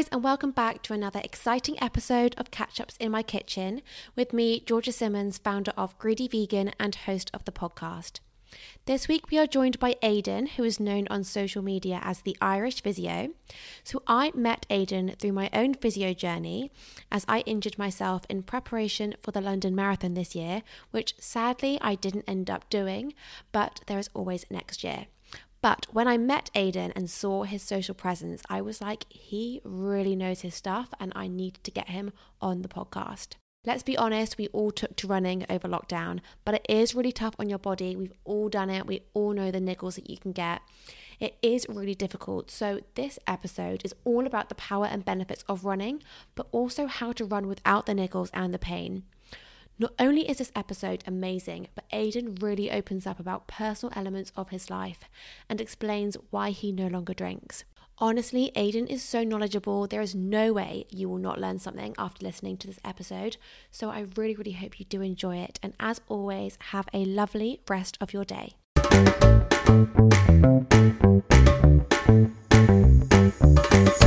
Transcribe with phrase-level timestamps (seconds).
[0.00, 3.82] guys, and welcome back to another exciting episode of Catch Ups in My Kitchen
[4.16, 8.20] with me, Georgia Simmons, founder of Greedy Vegan and host of the podcast.
[8.86, 12.34] This week we are joined by Aidan, who is known on social media as the
[12.40, 13.28] Irish Physio.
[13.84, 16.70] So I met Aidan through my own physio journey
[17.12, 21.94] as I injured myself in preparation for the London Marathon this year, which sadly I
[21.94, 23.12] didn't end up doing,
[23.52, 25.08] but there is always next year.
[25.62, 30.16] But when I met Aidan and saw his social presence, I was like, he really
[30.16, 33.34] knows his stuff and I need to get him on the podcast.
[33.66, 37.34] Let's be honest, we all took to running over lockdown, but it is really tough
[37.38, 37.94] on your body.
[37.94, 38.86] We've all done it.
[38.86, 40.62] We all know the niggles that you can get.
[41.18, 42.50] It is really difficult.
[42.50, 46.02] So, this episode is all about the power and benefits of running,
[46.34, 49.02] but also how to run without the niggles and the pain.
[49.80, 54.50] Not only is this episode amazing, but Aidan really opens up about personal elements of
[54.50, 55.04] his life
[55.48, 57.64] and explains why he no longer drinks.
[57.96, 59.86] Honestly, Aidan is so knowledgeable.
[59.86, 63.38] There is no way you will not learn something after listening to this episode.
[63.70, 65.58] So I really, really hope you do enjoy it.
[65.62, 68.56] And as always, have a lovely rest of your day.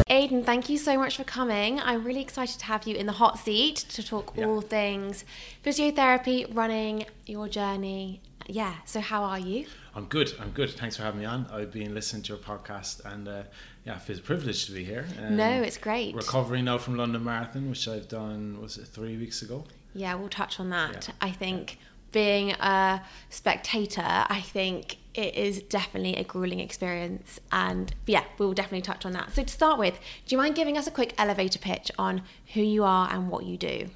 [0.10, 1.80] Aidan, thank you so much for coming.
[1.80, 4.46] I'm really excited to have you in the hot seat to talk yeah.
[4.46, 5.26] all things
[5.66, 8.22] physiotherapy, running, your journey.
[8.48, 9.66] Yeah, so how are you?
[9.96, 10.34] I'm good.
[10.40, 10.72] I'm good.
[10.72, 11.48] Thanks for having me on.
[11.52, 13.44] I've been listening to your podcast and uh,
[13.86, 15.06] yeah, it feels a privilege to be here.
[15.22, 16.16] Um, no, it's great.
[16.16, 19.66] Recovering now from London Marathon, which I've done, was it three weeks ago?
[19.94, 21.08] Yeah, we'll touch on that.
[21.08, 21.14] Yeah.
[21.22, 21.78] I think
[22.14, 27.40] being a spectator, I think it is definitely a grueling experience.
[27.52, 29.34] And yeah, we'll definitely touch on that.
[29.34, 32.22] So, to start with, do you mind giving us a quick elevator pitch on
[32.54, 33.90] who you are and what you do?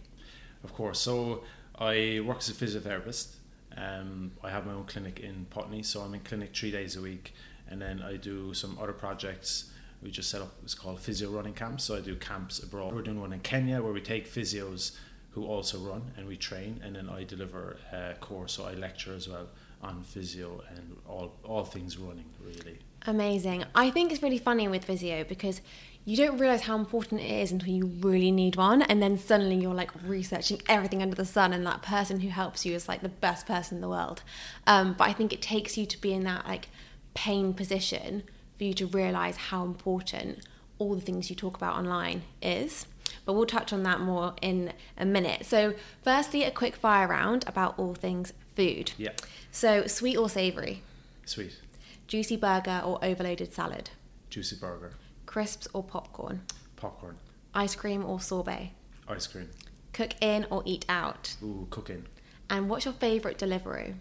[0.63, 0.99] Of course.
[0.99, 1.43] So,
[1.79, 3.35] I work as a physiotherapist.
[3.75, 7.01] Um, I have my own clinic in Putney, so I'm in clinic three days a
[7.01, 7.33] week.
[7.69, 9.71] And then I do some other projects.
[10.01, 11.83] We just set up, it's called Physio Running Camps.
[11.85, 12.93] So, I do camps abroad.
[12.93, 14.95] We're doing one in Kenya where we take physios
[15.37, 19.13] who also run and we train, and then I deliver a course, so I lecture
[19.13, 19.47] as well
[19.83, 22.79] on physio and all all things running really.
[23.05, 23.63] Amazing.
[23.75, 25.61] I think it's really funny with physio because
[26.05, 29.57] you don't realize how important it is until you really need one and then suddenly
[29.57, 33.01] you're like researching everything under the sun and that person who helps you is like
[33.01, 34.23] the best person in the world
[34.65, 36.69] um, but i think it takes you to be in that like
[37.13, 38.23] pain position
[38.57, 40.39] for you to realize how important
[40.79, 42.87] all the things you talk about online is
[43.27, 45.45] but we'll touch on that more in a minute.
[45.45, 48.93] So, firstly, a quick fire round about all things food.
[48.97, 49.11] Yeah.
[49.51, 50.81] So, sweet or savory?
[51.25, 51.59] Sweet.
[52.07, 53.89] Juicy burger or overloaded salad?
[54.29, 54.93] Juicy burger.
[55.25, 56.43] Crisps or popcorn?
[56.77, 57.17] Popcorn.
[57.53, 58.71] Ice cream or sorbet?
[59.09, 59.49] Ice cream.
[59.91, 61.35] Cook in or eat out?
[61.43, 62.05] Ooh, cook in.
[62.49, 63.95] And what's your favourite delivery?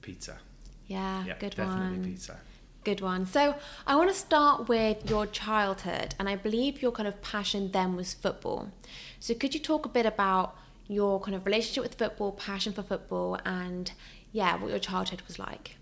[0.00, 0.38] Pizza.
[0.86, 1.88] Yeah, yeah good definitely one.
[1.90, 2.40] Definitely pizza.
[2.82, 3.26] Good one.
[3.26, 7.72] So I want to start with your childhood, and I believe your kind of passion
[7.72, 8.70] then was football.
[9.18, 10.56] So could you talk a bit about
[10.88, 13.92] your kind of relationship with football, passion for football, and
[14.32, 15.76] yeah, what your childhood was like?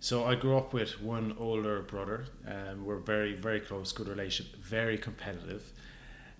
[0.00, 2.24] So I grew up with one older brother.
[2.48, 5.70] Um, we're very, very close, good relationship, very competitive.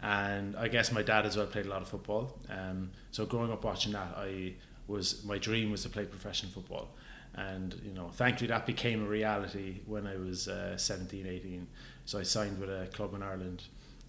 [0.00, 2.38] And I guess my dad as well played a lot of football.
[2.48, 4.54] Um, so growing up watching that, I
[4.88, 6.88] was my dream was to play professional football
[7.34, 11.66] and you know thankfully that became a reality when I was uh, 17 18
[12.04, 13.64] so I signed with a club in Ireland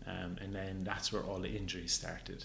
[0.06, 2.44] um, and then that's where all the injuries started.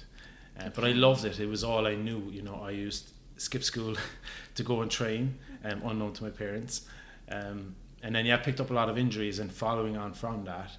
[0.61, 1.41] Uh, but I loved it.
[1.41, 2.31] It was all I knew.
[2.31, 3.97] You know I used skip school
[4.55, 6.83] to go and train um, unknown to my parents.
[7.31, 10.45] Um, and then yeah I picked up a lot of injuries and following on from
[10.45, 10.77] that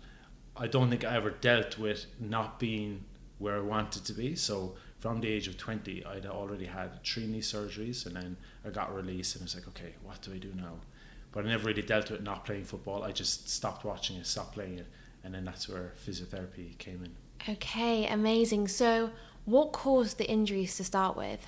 [0.59, 3.05] I don't think I ever dealt with not being
[3.38, 4.35] where I wanted to be.
[4.35, 8.69] So from the age of 20, I'd already had three knee surgeries and then I
[8.69, 10.73] got released and I was like, okay, what do I do now?
[11.31, 13.03] But I never really dealt with not playing football.
[13.03, 14.88] I just stopped watching it, stopped playing it,
[15.23, 17.15] and then that's where physiotherapy came in.
[17.53, 18.67] Okay, amazing.
[18.67, 19.11] So,
[19.45, 21.45] what caused the injuries to start with?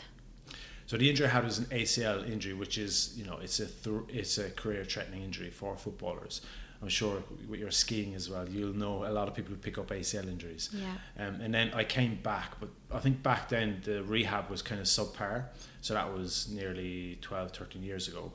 [0.85, 3.65] So the injury I had was an ACL injury, which is you know it's a
[3.65, 6.41] th- it's a career threatening injury for footballers.
[6.81, 9.77] I'm sure with your skiing as well, you'll know a lot of people who pick
[9.77, 10.69] up ACL injuries.
[10.73, 11.25] Yeah.
[11.25, 14.81] Um, and then I came back, but I think back then the rehab was kind
[14.81, 15.45] of subpar.
[15.81, 18.31] So that was nearly 12, 13 years ago.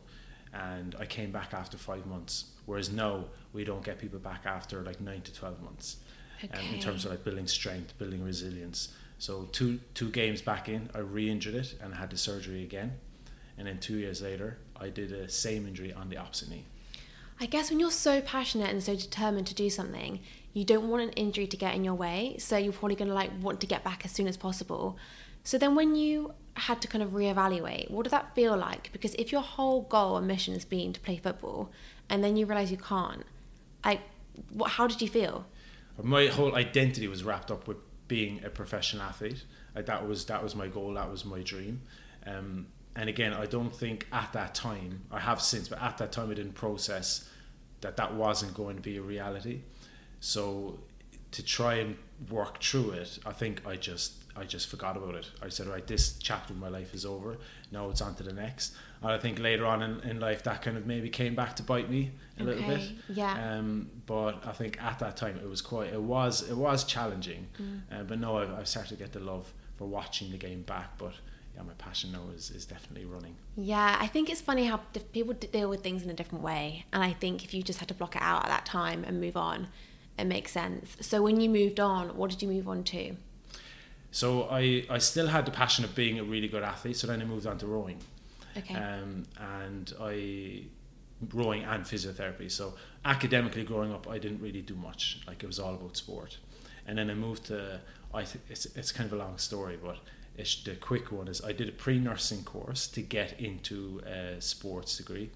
[0.55, 2.45] And I came back after five months.
[2.67, 5.97] Whereas now we don't get people back after like nine to 12 months.
[6.45, 6.57] Okay.
[6.57, 8.91] Um, in terms of like building strength, building resilience.
[9.19, 12.93] So two two games back in, I re-injured it and had the surgery again.
[13.59, 16.67] And then two years later, I did a same injury on the opposite knee.
[17.41, 20.21] I guess when you're so passionate and so determined to do something,
[20.53, 22.37] you don't want an injury to get in your way.
[22.39, 24.97] So you're probably going to like want to get back as soon as possible.
[25.45, 28.91] So then when you had to kind of reevaluate, what did that feel like?
[28.93, 31.71] Because if your whole goal and mission has been to play football
[32.09, 33.25] and then you realize you can't,
[33.85, 34.01] like
[34.53, 35.47] what, how did you feel?
[36.03, 37.79] my whole identity was wrapped up with
[38.09, 39.45] being a professional athlete.
[39.75, 40.95] Like that was that was my goal.
[40.95, 41.83] That was my dream.
[42.27, 46.13] Um, and again, I don't think at that time I have since, but at that
[46.13, 47.29] time I didn't process
[47.83, 49.61] that that wasn't going to be a reality.
[50.21, 50.79] So
[51.33, 51.97] to try and
[52.31, 55.31] work through it, I think I just I just forgot about it.
[55.43, 57.39] I said, right, this chapter of my life is over.
[57.73, 58.75] Now it's on to the next.
[59.03, 61.63] And I think later on in, in life that kind of maybe came back to
[61.63, 62.53] bite me a okay.
[62.53, 62.91] little bit.
[63.09, 63.57] Yeah.
[63.57, 67.47] Um, but I think at that time it was quite it was it was challenging.
[67.61, 67.81] Mm.
[67.91, 70.99] Uh, but no, I've, I've started to get the love for watching the game back.
[70.99, 71.15] But
[71.57, 73.35] yeah, my passion now is, is definitely running.
[73.57, 74.79] Yeah, I think it's funny how
[75.13, 76.85] people deal with things in a different way.
[76.93, 79.21] And I think if you just had to block it out at that time and
[79.21, 79.69] move on,
[80.19, 80.97] it makes sense.
[81.01, 83.17] So when you moved on, what did you move on to?
[84.11, 86.97] So I, I still had the passion of being a really good athlete.
[86.97, 87.99] So then I moved on to rowing.
[88.57, 88.75] Okay.
[88.75, 90.65] Um, and I
[91.33, 92.51] rowing and physiotherapy.
[92.51, 92.75] So
[93.05, 95.21] academically growing up, I didn't really do much.
[95.27, 96.37] Like it was all about sport.
[96.87, 97.81] And then I moved to
[98.15, 99.99] I th- it's it's kind of a long story, but
[100.37, 105.31] the quick one is I did a pre-nursing course to get into a sports degree,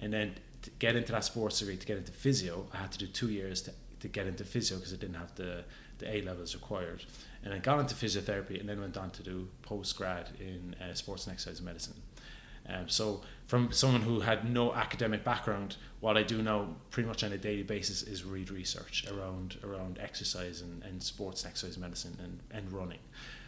[0.00, 2.98] and then to get into that sports degree to get into physio, I had to
[2.98, 5.64] do two years to, to get into physio because I didn't have the
[5.98, 7.04] the A levels required,
[7.44, 10.94] and I got into physiotherapy and then went on to do post grad in uh,
[10.94, 11.94] sports and exercise medicine.
[12.68, 17.22] Um, so, from someone who had no academic background, what I do now pretty much
[17.22, 21.76] on a daily basis is read research around around exercise and, and sports and exercise
[21.76, 23.00] medicine and, and running.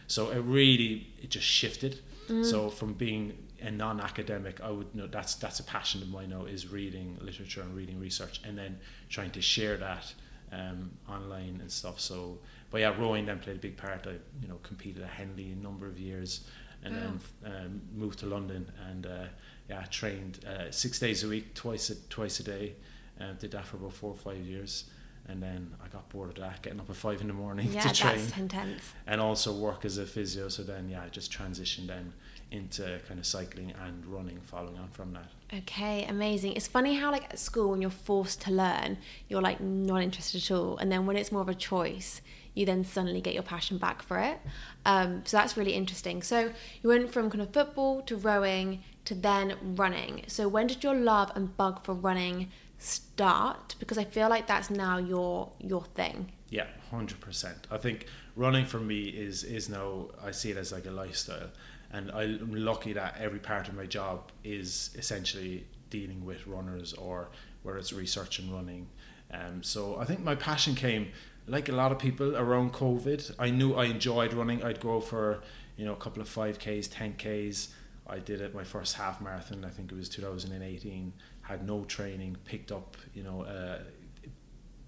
[0.07, 1.99] So it really it just shifted.
[2.27, 2.45] Mm.
[2.45, 6.45] So from being a non-academic, I would know that's that's a passion of mine now
[6.45, 10.13] is reading literature and reading research, and then trying to share that
[10.51, 11.99] um, online and stuff.
[11.99, 12.39] So,
[12.71, 14.07] but yeah, rowing then played a big part.
[14.07, 16.47] I you know competed at Henley a number of years,
[16.83, 19.25] and then um, moved to London and uh,
[19.69, 22.75] yeah trained uh, six days a week, twice a, twice a day.
[23.19, 24.85] Uh, did that for about four or five years
[25.29, 27.81] and then I got bored of that, getting up at five in the morning yeah,
[27.81, 28.17] to train.
[28.17, 28.93] That's intense.
[29.05, 30.47] And also work as a physio.
[30.49, 32.13] So then, yeah, I just transitioned then
[32.51, 35.29] into kind of cycling and running, following on from that.
[35.53, 36.53] Okay, amazing.
[36.53, 38.97] It's funny how like at school when you're forced to learn,
[39.27, 42.21] you're like not interested at all, and then when it's more of a choice,
[42.53, 44.39] you then suddenly get your passion back for it.
[44.85, 46.23] Um, so that's really interesting.
[46.23, 46.51] So
[46.81, 50.23] you went from kind of football to rowing to then running.
[50.27, 54.69] So when did your love and bug for running start because I feel like that's
[54.69, 56.31] now your your thing.
[56.49, 57.67] Yeah, hundred percent.
[57.71, 61.49] I think running for me is is now I see it as like a lifestyle,
[61.91, 67.29] and I'm lucky that every part of my job is essentially dealing with runners or
[67.63, 68.87] where it's research and running.
[69.31, 71.09] Um, so I think my passion came
[71.47, 73.35] like a lot of people around COVID.
[73.39, 74.63] I knew I enjoyed running.
[74.63, 75.41] I'd go for
[75.75, 77.69] you know a couple of five k's, ten k's.
[78.09, 79.65] I did it my first half marathon.
[79.65, 81.11] I think it was 2018
[81.47, 83.79] had no training, picked up, you know, uh,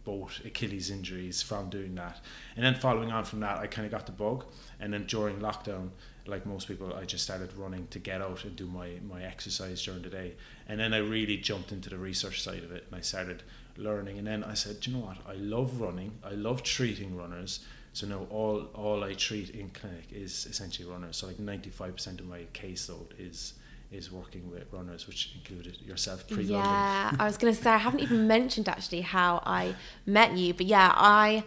[0.03, 2.19] both Achilles injuries from doing that.
[2.55, 4.45] And then following on from that, I kind of got the bug.
[4.79, 5.89] And then during lockdown,
[6.25, 9.81] like most people, I just started running to get out and do my, my exercise
[9.83, 10.33] during the day.
[10.67, 13.43] And then I really jumped into the research side of it and I started
[13.77, 14.17] learning.
[14.17, 15.17] And then I said, you know what?
[15.27, 16.11] I love running.
[16.23, 17.61] I love treating runners.
[17.93, 21.17] So now all, all I treat in clinic is essentially runners.
[21.17, 23.53] So like 95% of my caseload is
[23.91, 27.77] is working with runners, which included yourself pre Yeah, I was going to say, I
[27.77, 31.43] haven't even mentioned actually how I met you, but yeah, I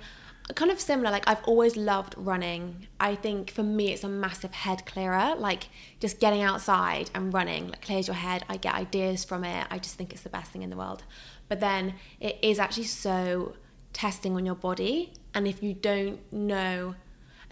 [0.55, 1.11] kind of similar.
[1.11, 2.89] Like, I've always loved running.
[2.99, 5.35] I think for me, it's a massive head clearer.
[5.37, 5.69] Like,
[6.01, 8.45] just getting outside and running, like, clears your head.
[8.49, 9.67] I get ideas from it.
[9.71, 11.05] I just think it's the best thing in the world.
[11.49, 13.55] But then it is actually so
[13.93, 15.15] testing on your body.
[15.35, 16.95] And if you don't know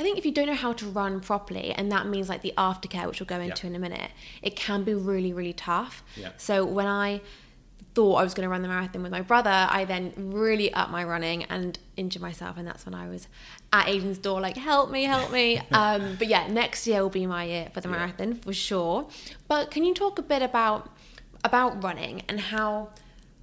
[0.01, 2.55] I think if you don't know how to run properly, and that means like the
[2.57, 3.71] aftercare, which we'll go into yeah.
[3.71, 6.03] in a minute, it can be really, really tough.
[6.17, 6.31] Yeah.
[6.39, 7.21] So when I
[7.95, 10.91] thought I was going to run the marathon with my brother, I then really upped
[10.91, 13.29] my running and injured myself, and that's when I was
[13.75, 15.59] at Aidan's door, like, help me, help me.
[15.73, 17.97] um, but yeah, next year will be my year for the yeah.
[17.97, 19.07] marathon for sure.
[19.49, 20.89] But can you talk a bit about
[21.45, 22.89] about running and how?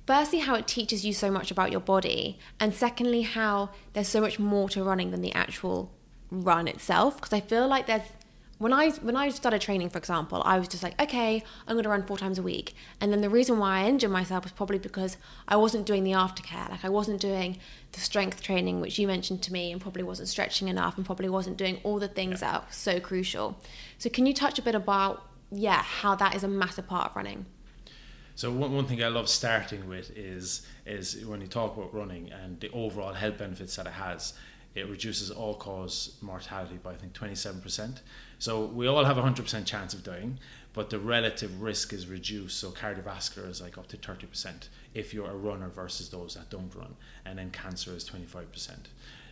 [0.08, 4.22] Firstly, how it teaches you so much about your body, and secondly, how there's so
[4.22, 5.92] much more to running than the actual
[6.32, 8.04] run itself because I feel like there's
[8.58, 11.84] when I when I started training, for example, I was just like, okay, I'm going
[11.84, 14.52] to run four times a week, and then the reason why I injured myself was
[14.52, 15.18] probably because
[15.48, 17.58] I wasn't doing the aftercare, like I wasn't doing
[17.92, 21.30] the strength training, which you mentioned to me, and probably wasn't stretching enough, and probably
[21.30, 22.54] wasn't doing all the things yeah.
[22.54, 23.60] that are so crucial.
[24.00, 27.16] So, can you touch a bit about yeah how that is a massive part of
[27.16, 27.46] running?
[28.34, 32.32] So one, one thing I love starting with is is when you talk about running
[32.32, 34.34] and the overall health benefits that it has
[34.78, 38.00] it reduces all cause mortality by I think 27%.
[38.40, 40.40] So we all have a 100% chance of dying,
[40.74, 42.60] but the relative risk is reduced.
[42.60, 46.74] So cardiovascular is like up to 30% if you're a runner versus those that don't
[46.76, 48.46] run, and then cancer is 25%.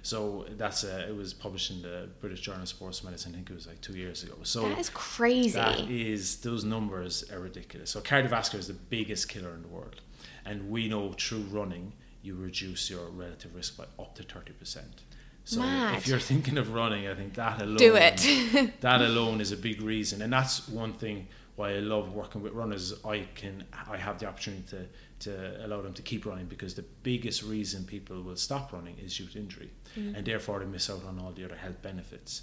[0.02, 3.32] So that's a, it was published in the British Journal of Sports Medicine.
[3.34, 4.36] I think it was like two years ago.
[4.44, 5.52] So that is crazy.
[5.54, 7.90] That is those numbers are ridiculous.
[7.90, 10.02] So cardiovascular is the biggest killer in the world,
[10.46, 15.02] and we know through running you reduce your relative risk by up to thirty percent.
[15.48, 15.98] So Mad.
[15.98, 18.18] if you're thinking of running, I think that alone Do it.
[18.82, 22.52] that alone is a big reason, and that's one thing why I love working with
[22.54, 22.94] runners.
[23.06, 24.86] I can I have the opportunity to
[25.18, 29.16] to allow them to keep running because the biggest reason people will stop running is
[29.18, 30.18] due to injury, Mm.
[30.18, 32.42] and therefore they miss out on all the other health benefits.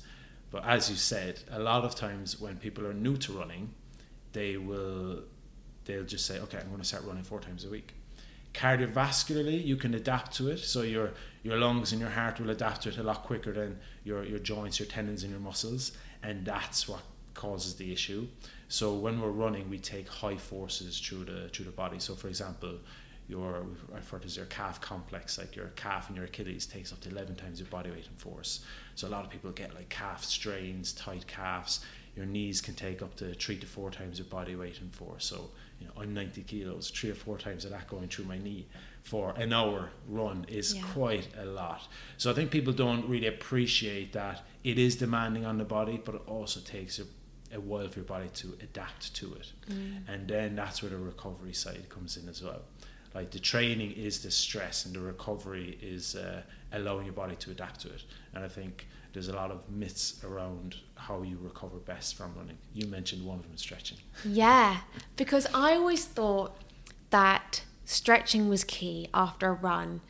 [0.53, 3.75] But as you said, a lot of times when people are new to running,
[4.33, 5.25] they will
[5.87, 7.95] they'll just say, okay, I'm going to start running four times a week.
[8.55, 11.11] Cardiovascularly, you can adapt to it, so your
[11.43, 14.39] your lungs and your heart will adapt to it a lot quicker than your your
[14.39, 17.03] joints, your tendons, and your muscles, and that's what
[17.35, 18.27] causes the issue.
[18.69, 21.99] So when we're running, we take high forces through the through the body.
[21.99, 22.79] So for example,
[23.29, 26.93] your I refer to as your calf complex, like your calf and your Achilles takes
[26.93, 28.65] up to eleven times your body weight in force.
[28.95, 31.85] So a lot of people get like calf strains, tight calves.
[32.15, 35.25] Your knees can take up to three to four times your body weight in force.
[35.25, 38.39] So you know I'm 90 kilos, three or four times of that going through my
[38.39, 38.69] knee
[39.03, 40.83] for an hour run is Yeah.
[40.93, 41.89] quite a lot.
[42.17, 46.15] So I think people don't really appreciate that it is demanding on the body, but
[46.15, 47.05] it also takes a,
[47.53, 49.53] a while for your body to adapt to it.
[50.09, 52.63] And then that's where the recovery side comes in as well.
[53.15, 56.43] Like the training is the stress, and the recovery is uh,
[56.73, 58.05] allowing your body to adapt to it.
[58.35, 62.57] And I think there's a lot of myths around how you recover best from running.
[62.73, 63.99] You mentioned one of them, stretching.
[64.25, 64.79] Yeah,
[65.17, 66.57] because I always thought
[67.11, 70.01] that stretching was key after a run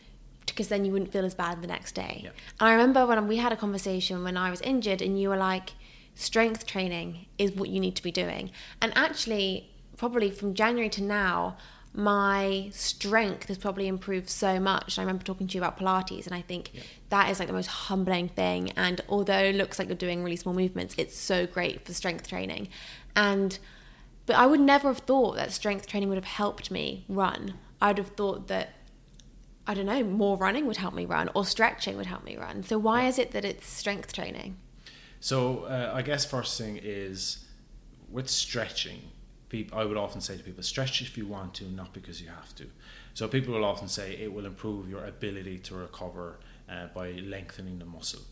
[0.47, 2.23] because then you wouldn't feel as bad the next day.
[2.25, 2.31] Yeah.
[2.61, 5.37] And I remember when we had a conversation when I was injured and you were
[5.37, 5.73] like,
[6.15, 8.51] strength training is what you need to be doing.
[8.81, 11.57] And actually, probably from January to now,
[11.95, 14.99] my strength has probably improved so much.
[14.99, 16.71] I remember talking to you about Pilates, and I think
[17.11, 18.73] that is like the most humbling thing.
[18.77, 22.29] And although it looks like you're doing really small movements, it's so great for strength
[22.29, 22.69] training.
[23.15, 23.59] And
[24.25, 27.55] but I would never have thought that strength training would have helped me run.
[27.83, 28.75] I'd have thought that
[29.67, 32.63] I don't know, more running would help me run or stretching would help me run.
[32.63, 34.57] So why is it that it's strength training?
[35.21, 37.45] So uh, I guess first thing is
[38.11, 39.01] with stretching.
[39.49, 42.29] People, I would often say to people, stretch if you want to, not because you
[42.29, 42.67] have to.
[43.15, 47.79] So people will often say it will improve your ability to recover uh, by lengthening
[47.79, 48.23] the muscle.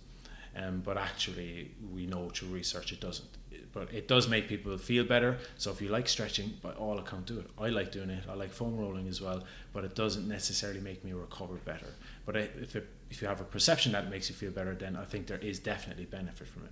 [0.57, 3.29] Um, but actually, we know through research it doesn't.
[3.73, 5.39] But it does make people feel better.
[5.57, 7.51] So if you like stretching, by all account, do it.
[7.59, 8.25] I like doing it.
[8.29, 9.45] I like foam rolling as well.
[9.73, 11.95] But it doesn't necessarily make me recover better.
[12.27, 14.97] But if it, if you have a perception that it makes you feel better, then
[14.97, 16.71] I think there is definitely benefit from it.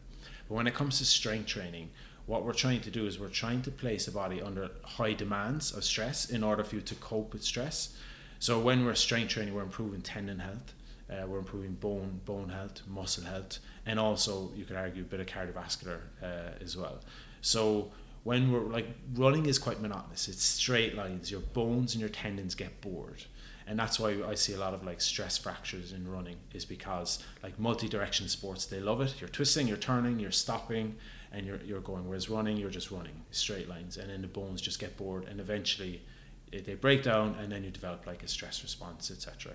[0.49, 1.91] But when it comes to strength training,
[2.27, 5.73] what we're trying to do is we're trying to place the body under high demands
[5.73, 7.97] of stress in order for you to cope with stress.
[8.39, 10.75] So when we're strength training, we're improving tendon health,
[11.11, 15.21] uh, we're improving bone bone health, muscle health, and also you could argue a bit
[15.21, 17.00] of cardiovascular uh, as well.
[17.41, 17.91] So
[18.25, 20.29] when we're like running is quite monotonous.
[20.29, 21.31] It's straight lines.
[21.31, 23.25] Your bones and your tendons get bored.
[23.67, 27.23] And that's why I see a lot of like stress fractures in running is because
[27.43, 29.15] like multi-direction sports they love it.
[29.21, 30.97] You're twisting, you're turning, you're stopping,
[31.33, 32.09] and you're you're going.
[32.09, 35.38] Whereas running, you're just running straight lines, and then the bones just get bored, and
[35.38, 36.03] eventually
[36.50, 39.53] it, they break down, and then you develop like a stress response, etc.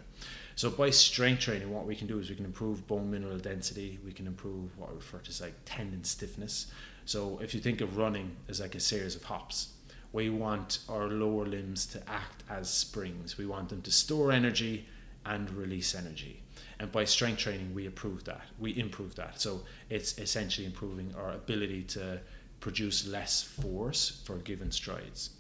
[0.55, 4.00] So by strength training, what we can do is we can improve bone mineral density.
[4.05, 6.67] We can improve what I refer to as like tendon stiffness.
[7.05, 9.69] So if you think of running as like a series of hops,
[10.12, 13.38] we want our lower limbs to act as springs.
[13.38, 14.86] We want them to store energy
[15.25, 16.43] and release energy.
[16.79, 18.41] And by strength training, we improve that.
[18.60, 19.41] We improve that.
[19.41, 22.19] So it's essentially improving our ability to
[22.60, 25.31] produce less force for given strides.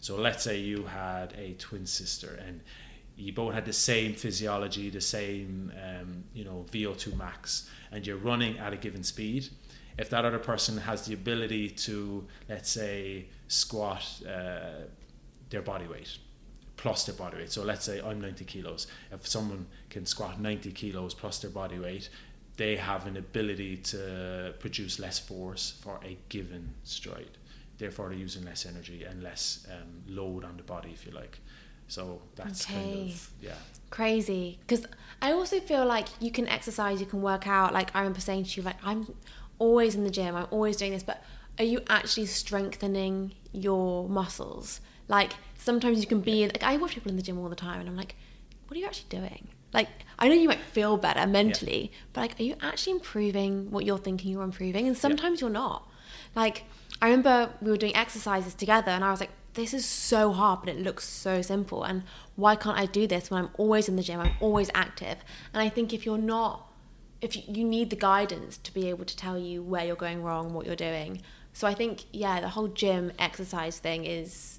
[0.00, 2.60] So let's say you had a twin sister and
[3.16, 8.16] you both had the same physiology, the same um, you know VO2 max, and you're
[8.16, 9.48] running at a given speed.
[9.98, 14.86] If that other person has the ability to, let's say, squat uh,
[15.50, 16.18] their body weight
[16.82, 17.52] plus their body weight.
[17.52, 18.88] So let's say I'm 90 kilos.
[19.12, 22.08] If someone can squat 90 kilos plus their body weight,
[22.56, 27.38] they have an ability to produce less force for a given stride.
[27.78, 31.38] Therefore, they're using less energy and less um, load on the body, if you like.
[31.92, 33.12] So that's kind Okay.
[33.12, 33.52] of yeah.
[33.90, 34.58] Crazy.
[34.60, 34.86] Because
[35.20, 37.74] I also feel like you can exercise, you can work out.
[37.74, 39.14] Like I remember saying to you, like I'm
[39.58, 41.22] always in the gym, I'm always doing this, but
[41.58, 44.80] are you actually strengthening your muscles?
[45.06, 47.80] Like sometimes you can be like I watch people in the gym all the time,
[47.80, 48.16] and I'm like,
[48.66, 49.48] what are you actually doing?
[49.74, 53.84] Like I know you might feel better mentally, but like are you actually improving what
[53.84, 54.86] you're thinking you're improving?
[54.86, 55.86] And sometimes you're not.
[56.34, 56.64] Like
[57.02, 60.60] I remember we were doing exercises together, and I was like, this is so hard,
[60.60, 61.84] but it looks so simple.
[61.84, 62.04] And
[62.36, 64.20] why can't I do this when I'm always in the gym?
[64.20, 65.18] I'm always active.
[65.52, 66.72] And I think if you're not
[67.22, 70.52] if you, need the guidance to be able to tell you where you're going wrong,
[70.52, 71.22] what you're doing.
[71.52, 74.58] So I think yeah, the whole gym exercise thing is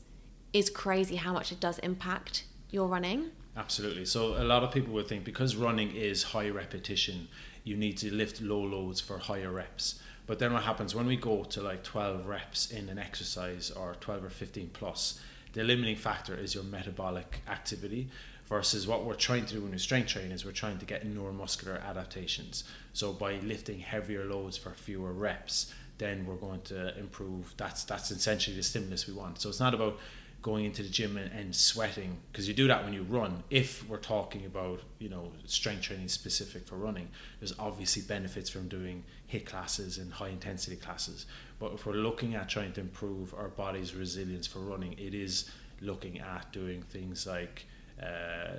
[0.53, 3.31] is crazy how much it does impact your running.
[3.57, 4.05] Absolutely.
[4.05, 7.27] So a lot of people would think because running is high repetition,
[7.63, 9.99] you need to lift low loads for higher reps.
[10.25, 13.95] But then what happens when we go to like 12 reps in an exercise or
[13.99, 15.19] 12 or 15 plus,
[15.53, 18.07] the limiting factor is your metabolic activity
[18.47, 21.05] versus what we're trying to do when we strength train is we're trying to get
[21.07, 22.63] neuromuscular adaptations.
[22.93, 27.53] So by lifting heavier loads for fewer reps, then we're going to improve.
[27.57, 29.39] That's that's essentially the stimulus we want.
[29.39, 29.99] So it's not about
[30.43, 33.43] going into the gym and, and sweating because you do that when you run.
[33.49, 37.07] If we're talking about you know strength training specific for running
[37.39, 41.25] there's obviously benefits from doing HIIT classes and high intensity classes.
[41.59, 45.49] But if we're looking at trying to improve our body's resilience for running it is
[45.81, 47.65] looking at doing things like
[48.01, 48.57] uh,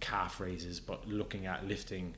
[0.00, 2.14] calf raises but looking at lifting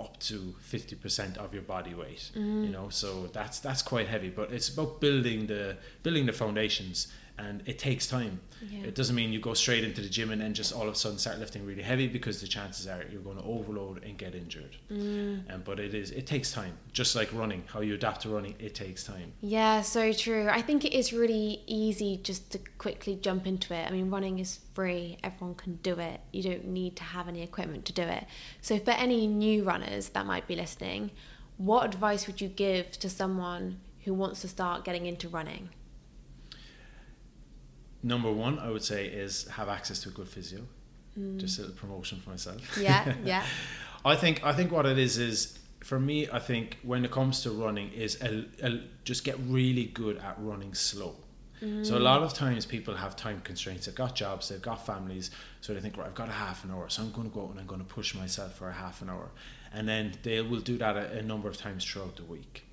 [0.00, 2.66] up to 50% of your body weight mm.
[2.66, 2.88] you know?
[2.90, 7.78] So that's that's quite heavy but it's about building the building the foundations and it
[7.78, 8.40] takes time.
[8.70, 8.84] Yeah.
[8.84, 10.96] It doesn't mean you go straight into the gym and then just all of a
[10.96, 14.34] sudden start lifting really heavy because the chances are you're going to overload and get
[14.34, 14.76] injured.
[14.90, 15.52] Mm.
[15.52, 17.64] Um, but it is it takes time, just like running.
[17.66, 19.32] How you adapt to running, it takes time.
[19.40, 20.48] Yeah, so true.
[20.48, 23.86] I think it is really easy just to quickly jump into it.
[23.86, 26.20] I mean, running is free; everyone can do it.
[26.32, 28.26] You don't need to have any equipment to do it.
[28.60, 31.10] So, for any new runners that might be listening,
[31.56, 35.70] what advice would you give to someone who wants to start getting into running?
[38.04, 40.60] Number one, I would say, is have access to a good physio.
[41.18, 41.38] Mm.
[41.38, 42.78] Just a little promotion for myself.
[42.78, 43.44] Yeah, yeah.
[44.04, 46.28] I think I think what it is is for me.
[46.30, 50.36] I think when it comes to running, is a, a, just get really good at
[50.38, 51.16] running slow.
[51.62, 51.86] Mm.
[51.86, 53.86] So a lot of times people have time constraints.
[53.86, 55.30] They've got jobs, they've got families,
[55.60, 57.44] so they think, right, I've got a half an hour, so I'm going to go
[57.44, 59.30] out and I'm going to push myself for a half an hour,
[59.72, 62.64] and then they will do that a, a number of times throughout the week.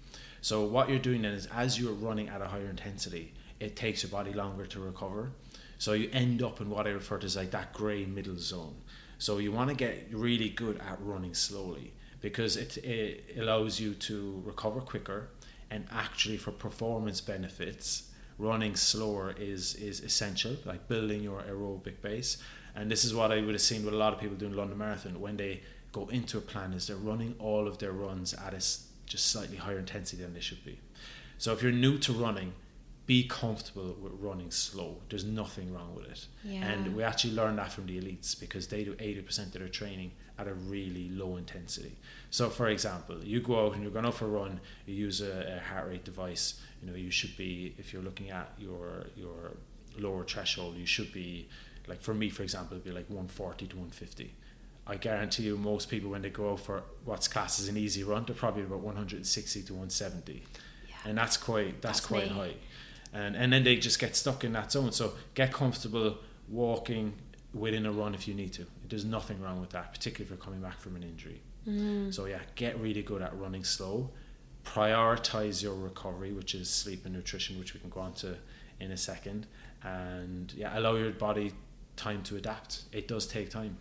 [0.41, 4.04] So what you're doing then is, as you're running at a higher intensity, it takes
[4.04, 5.32] your body longer to recover.
[5.78, 8.76] So you end up in what I refer to as like that grey middle zone.
[9.17, 13.93] So you want to get really good at running slowly because it, it allows you
[13.93, 15.30] to recover quicker
[15.69, 22.38] and actually for performance benefits running slower is is essential like building your aerobic base
[22.76, 24.78] and this is what I would have seen with a lot of people doing London
[24.78, 28.54] Marathon when they go into a plan is they're running all of their runs at
[28.54, 28.58] a
[29.06, 30.80] just slightly higher intensity than they should be
[31.38, 32.54] so if you're new to running
[33.12, 34.95] be comfortable with running slow.
[35.10, 36.28] There's nothing wrong with it.
[36.45, 36.65] Yeah.
[36.65, 40.13] And we actually learn that from the elites because they do 80% of their training
[40.39, 41.97] at a really low intensity.
[42.30, 45.19] So, for example, you go out and you're going out for a run, you use
[45.19, 46.62] a, a heart rate device.
[46.82, 49.58] You know, you should be, if you're looking at your your
[50.00, 51.50] lower threshold, you should be,
[51.89, 54.34] like for me, for example, it'd be like 140 to 150.
[54.88, 58.06] I guarantee you, most people when they go out for what's classed as an easy
[58.06, 60.43] run, they're probably about 160 to 170,
[60.88, 60.95] yeah.
[61.04, 62.38] and that's quite that's, that's quite me.
[62.38, 62.54] high
[63.13, 64.91] and and then they just get stuck in that zone.
[64.91, 67.13] So get comfortable walking
[67.54, 68.65] within a run if you need to.
[68.88, 71.41] There's nothing wrong with that, particularly if you're coming back from an injury.
[71.67, 72.13] Mm.
[72.13, 74.10] So yeah, get really good at running slow.
[74.65, 78.36] Prioritize your recovery, which is sleep and nutrition, which we can go on to
[78.80, 79.47] in a second.
[79.84, 81.52] And yeah, allow your body
[81.95, 82.84] time to adapt.
[82.91, 83.78] It does take time.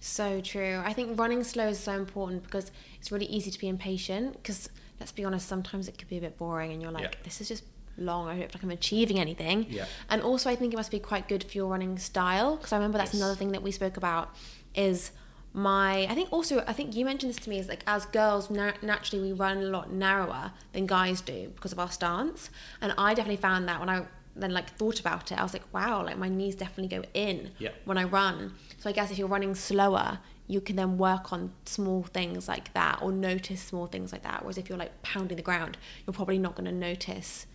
[0.00, 0.80] So true.
[0.84, 4.34] I think running slow is so important because it's really easy to be impatient.
[4.34, 4.68] Because
[5.00, 7.10] let's be honest, sometimes it could be a bit boring, and you're like, yeah.
[7.22, 7.64] this is just
[7.98, 8.28] long.
[8.28, 9.66] I don't feel like I'm achieving anything.
[9.68, 9.86] Yeah.
[10.10, 12.76] And also, I think it must be quite good for your running style because I
[12.76, 13.22] remember that's yes.
[13.22, 14.34] another thing that we spoke about
[14.74, 15.12] is
[15.52, 16.06] my.
[16.06, 18.74] I think also I think you mentioned this to me is like as girls na-
[18.82, 23.14] naturally we run a lot narrower than guys do because of our stance, and I
[23.14, 24.02] definitely found that when I
[24.36, 27.52] then like thought about it, I was like, wow, like my knees definitely go in
[27.58, 27.70] yeah.
[27.84, 28.54] when I run.
[28.78, 32.72] So I guess if you're running slower, you can then work on small things like
[32.74, 34.42] that or notice small things like that.
[34.42, 37.46] Whereas if you're like pounding the ground, you're probably not going to notice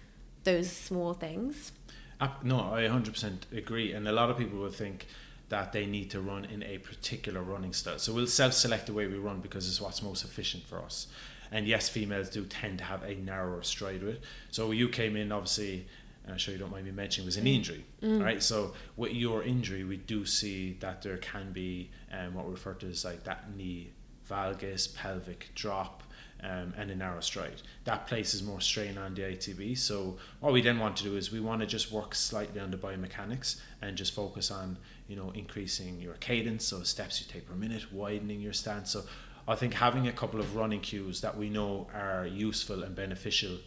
[0.44, 1.72] those small things.
[2.20, 3.94] Uh, no, I 100% agree.
[3.94, 5.08] And a lot of people will think
[5.50, 8.00] that they need to run in a particular running style.
[8.00, 11.08] So we'll self select the way we run because it's what's most efficient for us.
[11.52, 14.24] And yes, females do tend to have a narrower stride with it.
[14.52, 15.86] So you came in, obviously,
[16.28, 17.56] I'm sure you don't mind me mentioning, was an mm.
[17.56, 18.24] injury, mm.
[18.24, 18.42] right?
[18.42, 22.74] So with your injury, we do see that there can be um, what we refer
[22.76, 23.92] to as like that knee
[24.30, 26.04] valgus, pelvic drop,
[26.44, 27.62] um, and a narrow stride.
[27.84, 29.78] That places more strain on the ITB.
[29.78, 32.72] So what we then want to do is we want to just work slightly on
[32.72, 34.78] the biomechanics and just focus on
[35.08, 38.92] you know increasing your cadence, so steps you take per minute, widening your stance.
[38.92, 39.04] So
[39.48, 43.58] I think having a couple of running cues that we know are useful and beneficial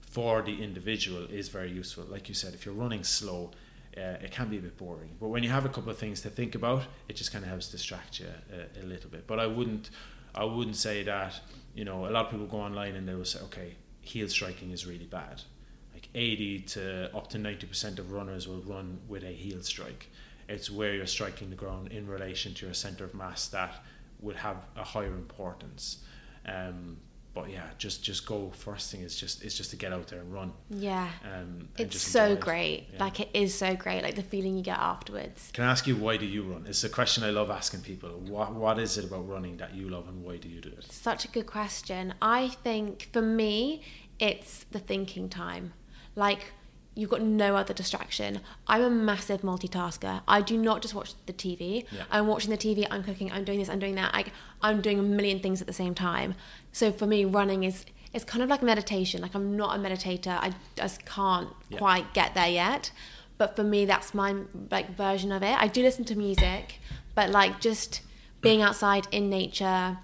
[0.00, 2.04] for the individual is very useful.
[2.04, 3.50] Like you said, if you're running slow,
[3.96, 5.10] uh, it can be a bit boring.
[5.18, 7.50] But when you have a couple of things to think about, it just kind of
[7.50, 9.26] helps distract you a, a little bit.
[9.26, 9.90] But I wouldn't
[10.34, 11.40] I wouldn't say that.
[11.74, 14.70] You know, a lot of people go online and they will say, okay, heel striking
[14.70, 15.42] is really bad.
[15.94, 20.10] Like 80 to up to 90% of runners will run with a heel strike.
[20.48, 23.82] It's where you're striking the ground in relation to your center of mass that
[24.20, 26.04] would have a higher importance.
[26.46, 26.98] Um,
[27.34, 28.50] but yeah, just just go.
[28.54, 30.52] First thing is just is just to get out there and run.
[30.70, 32.88] Yeah, Um, and it's so great.
[32.92, 33.04] Yeah.
[33.04, 34.02] Like it is so great.
[34.02, 35.50] Like the feeling you get afterwards.
[35.52, 36.66] Can I ask you why do you run?
[36.68, 38.10] It's a question I love asking people.
[38.10, 40.84] What what is it about running that you love, and why do you do it?
[40.92, 42.14] Such a good question.
[42.20, 43.82] I think for me,
[44.18, 45.72] it's the thinking time.
[46.14, 46.52] Like,
[46.94, 48.40] you've got no other distraction.
[48.66, 50.20] I'm a massive multitasker.
[50.28, 51.86] I do not just watch the TV.
[51.90, 52.02] Yeah.
[52.10, 54.12] I'm watching the TV, I'm cooking, I'm doing this, I'm doing that.
[54.12, 56.34] Like, I'm doing a million things at the same time.
[56.72, 57.84] So for me, running is.
[58.14, 59.22] It's kind of like meditation.
[59.22, 60.36] Like I'm not a meditator.
[60.38, 61.78] I just can't Yeah.
[61.78, 62.90] quite get there yet.
[63.38, 64.34] But for me, that's my
[64.70, 65.56] like version of it.
[65.58, 66.78] I do listen to music,
[67.14, 68.02] but like just
[68.42, 69.96] being outside in nature,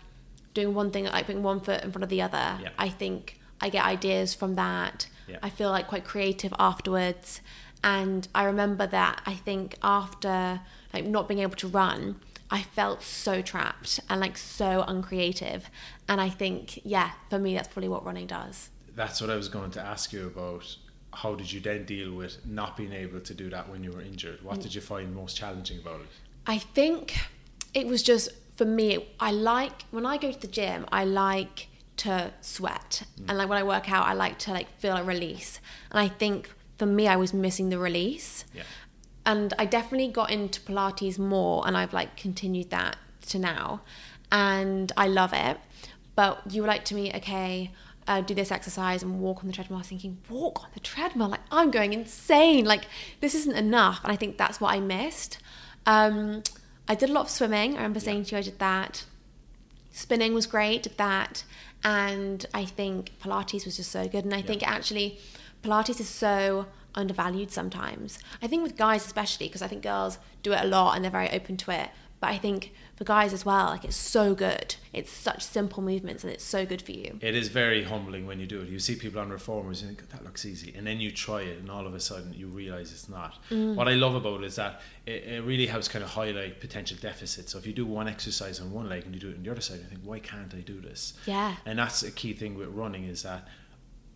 [0.55, 2.59] doing one thing, like putting one foot in front of the other.
[2.63, 2.71] Yeah.
[2.79, 5.07] I think I get ideas from that.
[5.27, 5.39] Yeah.
[5.43, 7.41] I feel like quite creative afterwards.
[7.85, 10.61] And I remember that I think after
[10.93, 15.71] like not being able to run, I felt so trapped and like so uncreative.
[16.09, 18.71] And I think, yeah, for me, that's probably what running does.
[18.97, 20.77] That's what I was going to ask you about.
[21.13, 24.03] How did you then deal with not being able to do that when you were
[24.03, 24.43] injured?
[24.43, 26.07] What did you find most challenging about it?
[26.47, 27.17] I think
[27.75, 29.07] it was just for me.
[29.21, 30.87] I like when I go to the gym.
[30.91, 31.68] I like
[31.99, 35.61] to sweat, and like when I work out, I like to like feel a release.
[35.91, 38.45] And I think for me, I was missing the release.
[38.55, 38.63] Yeah.
[39.27, 42.97] And I definitely got into Pilates more, and I've like continued that
[43.29, 43.83] to now,
[44.33, 45.59] and I love it.
[46.15, 47.71] But you were like to me, okay.
[48.07, 49.77] Uh, do this exercise and walk on the treadmill.
[49.77, 51.29] I was thinking, walk on the treadmill?
[51.29, 52.65] Like, I'm going insane.
[52.65, 52.87] Like,
[53.21, 54.01] this isn't enough.
[54.03, 55.37] And I think that's what I missed.
[55.85, 56.43] Um,
[56.89, 57.75] I did a lot of swimming.
[57.75, 59.05] I remember saying to you I did that.
[59.93, 61.45] Spinning was great, did that.
[61.85, 64.25] And I think Pilates was just so good.
[64.25, 65.19] And I think actually
[65.63, 68.19] Pilates is so undervalued sometimes.
[68.43, 71.11] I think with guys especially, because I think girls do it a lot and they're
[71.11, 71.91] very open to it.
[72.21, 74.75] But I think for guys as well, like it's so good.
[74.93, 77.17] It's such simple movements and it's so good for you.
[77.21, 78.69] It is very humbling when you do it.
[78.69, 81.43] You see people on reformers and you think that looks easy, and then you try
[81.43, 83.37] it, and all of a sudden you realize it's not.
[83.51, 83.77] Mm.
[83.77, 86.99] What I love about it is that it, it really helps kind of highlight potential
[87.01, 87.53] deficits.
[87.53, 89.51] So if you do one exercise on one leg and you do it on the
[89.53, 91.13] other side, you think, why can't I do this?
[91.25, 91.55] Yeah.
[91.67, 93.47] And that's a key thing with running is that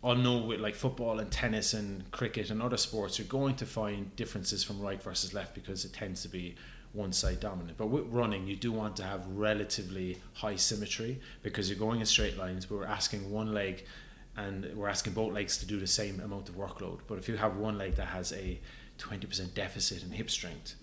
[0.02, 3.66] I know with like football and tennis and cricket and other sports, you're going to
[3.66, 6.56] find differences from right versus left because it tends to be
[6.92, 7.78] one side dominant.
[7.78, 12.06] But with running, you do want to have relatively high symmetry because you're going in
[12.06, 13.84] straight lines, but we're asking one leg
[14.36, 17.00] and we're asking both legs to do the same amount of workload.
[17.06, 18.58] But if you have one leg that has a
[18.98, 20.74] 20% deficit in hip strength,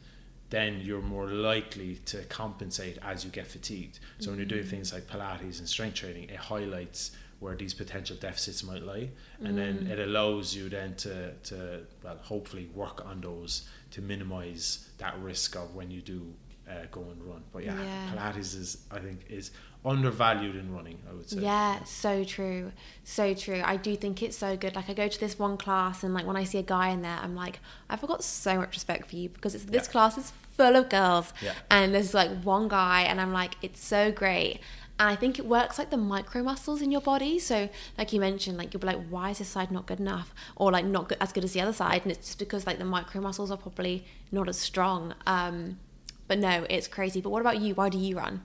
[0.50, 4.00] then you're more likely to compensate as you get fatigued.
[4.20, 4.70] So when you're doing mm.
[4.70, 9.10] things like Pilates and strength training, it highlights where these potential deficits might lie,
[9.44, 14.90] and then it allows you then to to well hopefully work on those to minimize
[14.98, 16.34] that risk of when you do
[16.70, 17.44] uh, go and run.
[17.54, 18.12] But yeah, Yeah.
[18.14, 19.52] Pilates is I think is
[19.86, 21.00] undervalued in running.
[21.10, 21.40] I would say.
[21.40, 22.72] Yeah, so true.
[23.06, 23.62] So true.
[23.64, 24.76] I do think it's so good.
[24.76, 27.02] Like I go to this one class and like when I see a guy in
[27.02, 29.92] there, I'm like, I've got so much respect for you because it's this Yeah.
[29.92, 31.32] class is full of girls.
[31.42, 31.54] Yeah.
[31.72, 34.60] And there's like one guy and I'm like, it's so great.
[35.00, 37.40] And I think it works like the micro muscles in your body.
[37.40, 40.34] So like you mentioned, like you'll be like, why is this side not good enough?
[40.58, 42.02] Or like not good, as good as the other side.
[42.04, 45.16] And it's just because like the micro muscles are probably not as strong.
[45.26, 45.80] Um,
[46.28, 47.22] but no, it's crazy.
[47.22, 47.74] But what about you?
[47.76, 48.42] Why do you run?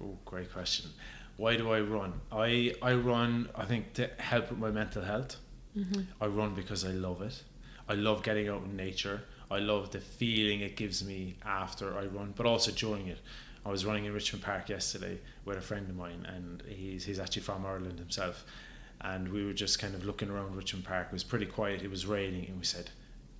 [0.00, 0.90] Oh, great question.
[1.36, 2.12] Why do I run?
[2.30, 3.48] I I run.
[3.56, 5.36] I think to help with my mental health.
[6.20, 7.42] I run because I love it.
[7.88, 9.22] I love getting out in nature.
[9.50, 13.18] I love the feeling it gives me after I run, but also during it.
[13.64, 17.18] I was running in Richmond Park yesterday with a friend of mine, and he's he's
[17.18, 18.44] actually from Ireland himself.
[19.02, 21.06] And we were just kind of looking around Richmond Park.
[21.06, 21.82] It was pretty quiet.
[21.82, 22.90] It was raining, and we said,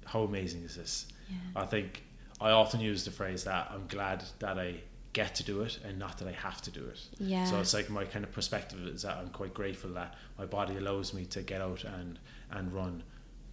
[0.06, 1.06] "How amazing is this?"
[1.54, 2.02] I think
[2.40, 4.80] I often use the phrase that I'm glad that I
[5.12, 7.00] get to do it and not that I have to do it.
[7.18, 7.44] Yeah.
[7.44, 10.76] So it's like my kind of perspective is that I'm quite grateful that my body
[10.76, 12.18] allows me to get out and
[12.50, 13.02] and run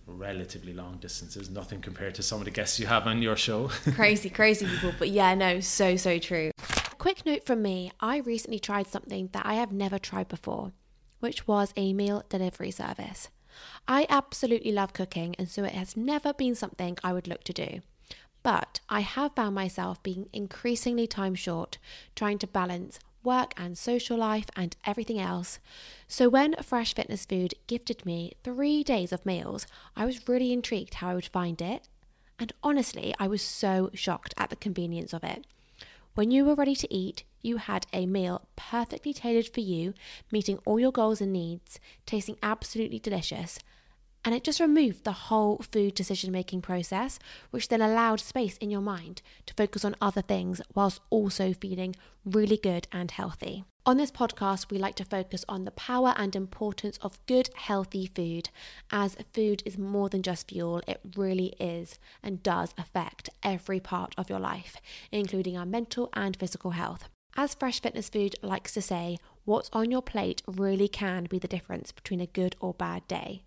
[0.07, 1.49] relatively long distances.
[1.49, 3.67] Nothing compared to some of the guests you have on your show.
[3.95, 4.93] crazy, crazy people.
[4.97, 6.51] But yeah, no, so, so true.
[6.97, 10.71] Quick note from me I recently tried something that I have never tried before,
[11.19, 13.29] which was a meal delivery service.
[13.87, 17.53] I absolutely love cooking, and so it has never been something I would look to
[17.53, 17.81] do.
[18.43, 21.77] But I have found myself being increasingly time short,
[22.15, 25.59] trying to balance work and social life and everything else.
[26.07, 30.95] So when Fresh Fitness Food gifted me three days of meals, I was really intrigued
[30.95, 31.87] how I would find it.
[32.39, 35.45] And honestly, I was so shocked at the convenience of it.
[36.15, 39.93] When you were ready to eat, you had a meal perfectly tailored for you,
[40.31, 43.59] meeting all your goals and needs, tasting absolutely delicious,
[44.27, 47.17] and it just removed the whole food decision making process,
[47.51, 51.95] which then allowed space in your mind to focus on other things whilst also feeling
[52.25, 53.63] really good and healthy.
[53.85, 58.11] On this podcast, we like to focus on the power and importance of good, healthy
[58.13, 58.49] food,
[58.91, 60.81] as food is more than just fuel.
[60.85, 64.75] It really is and does affect every part of your life,
[65.09, 67.07] including our mental and physical health.
[67.37, 71.47] As Fresh Fitness Food likes to say, what's on your plate really can be the
[71.47, 73.43] difference between a good or bad day.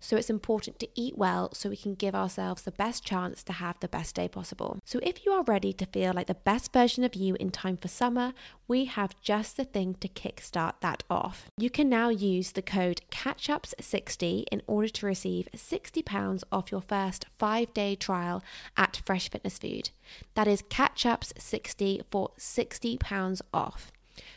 [0.00, 3.52] So it's important to eat well so we can give ourselves the best chance to
[3.52, 4.78] have the best day possible.
[4.84, 7.76] So if you are ready to feel like the best version of you in time
[7.76, 8.32] for summer,
[8.66, 11.50] we have just the thing to kickstart that off.
[11.58, 17.26] You can now use the code CATCHUPS60 in order to receive £60 off your first
[17.38, 18.42] five day trial
[18.76, 19.90] at Fresh Fitness Food.
[20.34, 23.92] That is CATCHUPS60 for £60 off.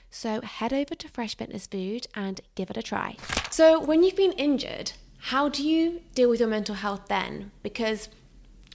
[0.09, 3.17] So head over to Fresh Fitness Food and give it a try.
[3.49, 4.93] So, when you've been injured,
[5.27, 7.51] how do you deal with your mental health then?
[7.61, 8.09] Because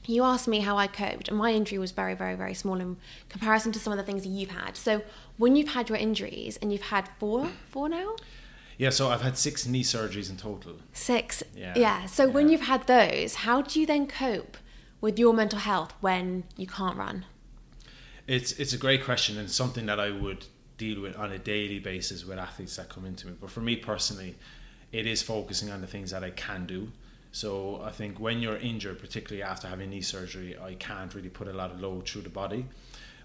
[0.07, 2.97] you asked me how I coped, and my injury was very, very, very small in
[3.29, 4.75] comparison to some of the things that you've had.
[4.75, 5.03] So,
[5.37, 8.17] when you've had your injuries, and you've had four, four now?
[8.79, 10.77] Yeah, so I've had six knee surgeries in total.
[10.95, 11.43] Six.
[11.55, 11.75] Yeah.
[11.77, 12.07] yeah.
[12.07, 12.33] So yeah.
[12.33, 14.57] when you've had those, how do you then cope
[15.03, 17.27] with your mental health when you can't run?
[18.27, 20.47] It's it's a great question and something that I would
[20.79, 23.35] deal with on a daily basis with athletes that come into me.
[23.39, 24.37] But for me personally,
[24.93, 26.93] it is focusing on the things that I can do.
[27.31, 31.47] So I think when you're injured, particularly after having knee surgery, I can't really put
[31.47, 32.67] a lot of load through the body,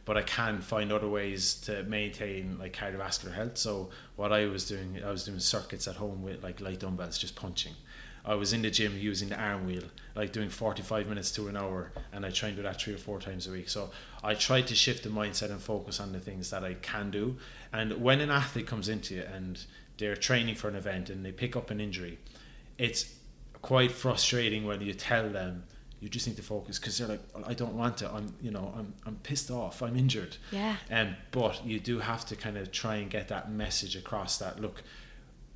[0.05, 3.57] but I can find other ways to maintain like cardiovascular health.
[3.57, 7.17] So what I was doing, I was doing circuits at home with like light dumbbells,
[7.17, 7.73] just punching.
[8.25, 9.83] I was in the gym using the arm wheel,
[10.15, 12.97] like doing 45 minutes to an hour, and I try and do that three or
[12.97, 13.67] four times a week.
[13.67, 13.89] So
[14.23, 17.37] I try to shift the mindset and focus on the things that I can do.
[17.73, 19.59] And when an athlete comes into you and
[19.97, 22.19] they're training for an event and they pick up an injury,
[22.77, 23.15] it's
[23.61, 25.63] quite frustrating when you tell them
[26.03, 28.11] you just need to focus because they're like, I don't want to.
[28.11, 29.81] I'm, you know, I'm, I'm pissed off.
[29.81, 30.35] I'm injured.
[30.51, 30.75] Yeah.
[30.91, 34.59] Um, but you do have to kind of try and get that message across that
[34.59, 34.83] look,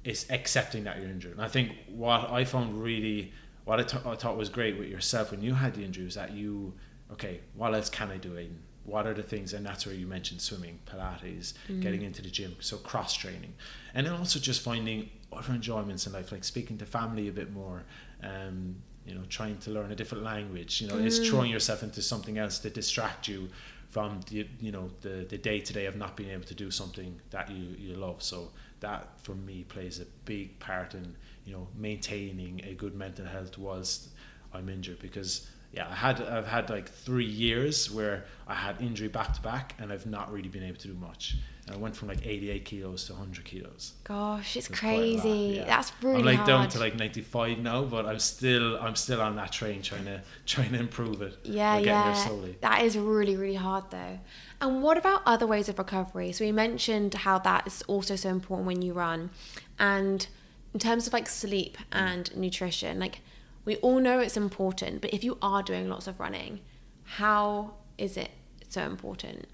[0.06, 1.34] it's accepting that you're injured.
[1.34, 3.34] And I think what I found really,
[3.66, 6.16] what I, th- I thought was great with yourself when you had the injury was
[6.16, 6.74] that you,
[7.12, 8.60] okay, what else can I do, Aidan?
[8.88, 11.82] What are the things and that's where you mentioned swimming pilates mm.
[11.82, 13.54] getting into the gym so cross training
[13.94, 17.52] and then also just finding other enjoyments in life like speaking to family a bit
[17.52, 17.84] more
[18.24, 21.06] um, you know trying to learn a different language you know mm.
[21.06, 23.50] is throwing yourself into something else to distract you
[23.90, 26.72] from the you know the the day to day of not being able to do
[26.72, 31.52] something that you you love so that for me plays a big part in you
[31.52, 34.10] know maintaining a good mental health whilst
[34.54, 39.10] I'm injured because yeah, I had I've had like three years where I had injury
[39.10, 41.36] back to back, and I've not really been able to do much.
[41.66, 43.94] And I went from like 88 kilos to 100 kilos.
[44.06, 45.58] Gosh, it's crazy.
[45.58, 45.66] Yeah.
[45.66, 46.48] That's really I'm like hard.
[46.48, 50.22] down to like 95 now, but I'm still I'm still on that train trying to
[50.46, 51.38] trying to improve it.
[51.44, 52.28] Yeah, yeah.
[52.62, 54.20] That is really really hard though.
[54.62, 56.32] And what about other ways of recovery?
[56.32, 59.30] So we mentioned how that is also so important when you run,
[59.78, 60.26] and
[60.74, 61.84] in terms of like sleep mm.
[61.92, 63.20] and nutrition, like
[63.68, 66.62] we all know it's important, but if you are doing lots of running,
[67.04, 68.32] how is it
[68.70, 69.46] so important?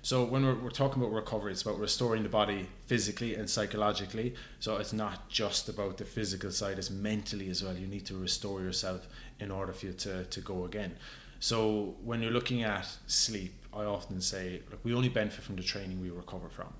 [0.00, 4.34] So when we're, we're, talking about recovery, it's about restoring the body physically and psychologically.
[4.58, 7.76] So it's not just about the physical side; it's mentally as well.
[7.76, 9.06] You need to restore yourself
[9.38, 10.96] in order for you to, to go again.
[11.38, 15.62] So when you're looking at sleep, I often say, look, we only benefit from the
[15.62, 16.72] training we recover from,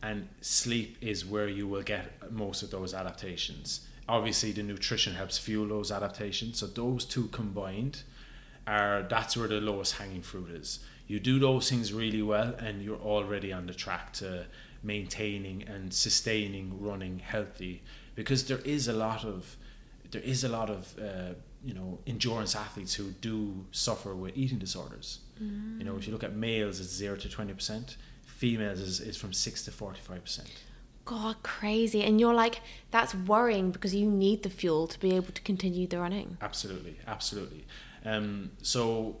[0.00, 5.38] and sleep is where you will get most of those adaptations obviously the nutrition helps
[5.38, 6.58] fuel those adaptations.
[6.58, 8.02] So those two combined
[8.66, 10.80] are that's where the lowest hanging fruit is.
[11.06, 14.46] You do those things really well, and you're already on the track to
[14.82, 17.82] maintaining and sustaining running healthy.
[18.14, 19.56] Because there is a lot of
[20.10, 24.58] there is a lot of uh, you know endurance athletes who do suffer with eating
[24.58, 25.20] disorders.
[25.42, 25.78] Mm.
[25.78, 27.96] You know, if you look at males, it's zero to twenty percent.
[28.24, 30.50] Females is, is from six to forty five percent.
[31.06, 32.02] God, crazy.
[32.02, 35.86] And you're like, that's worrying because you need the fuel to be able to continue
[35.86, 36.36] the running.
[36.42, 37.64] Absolutely, absolutely.
[38.04, 39.16] Um, so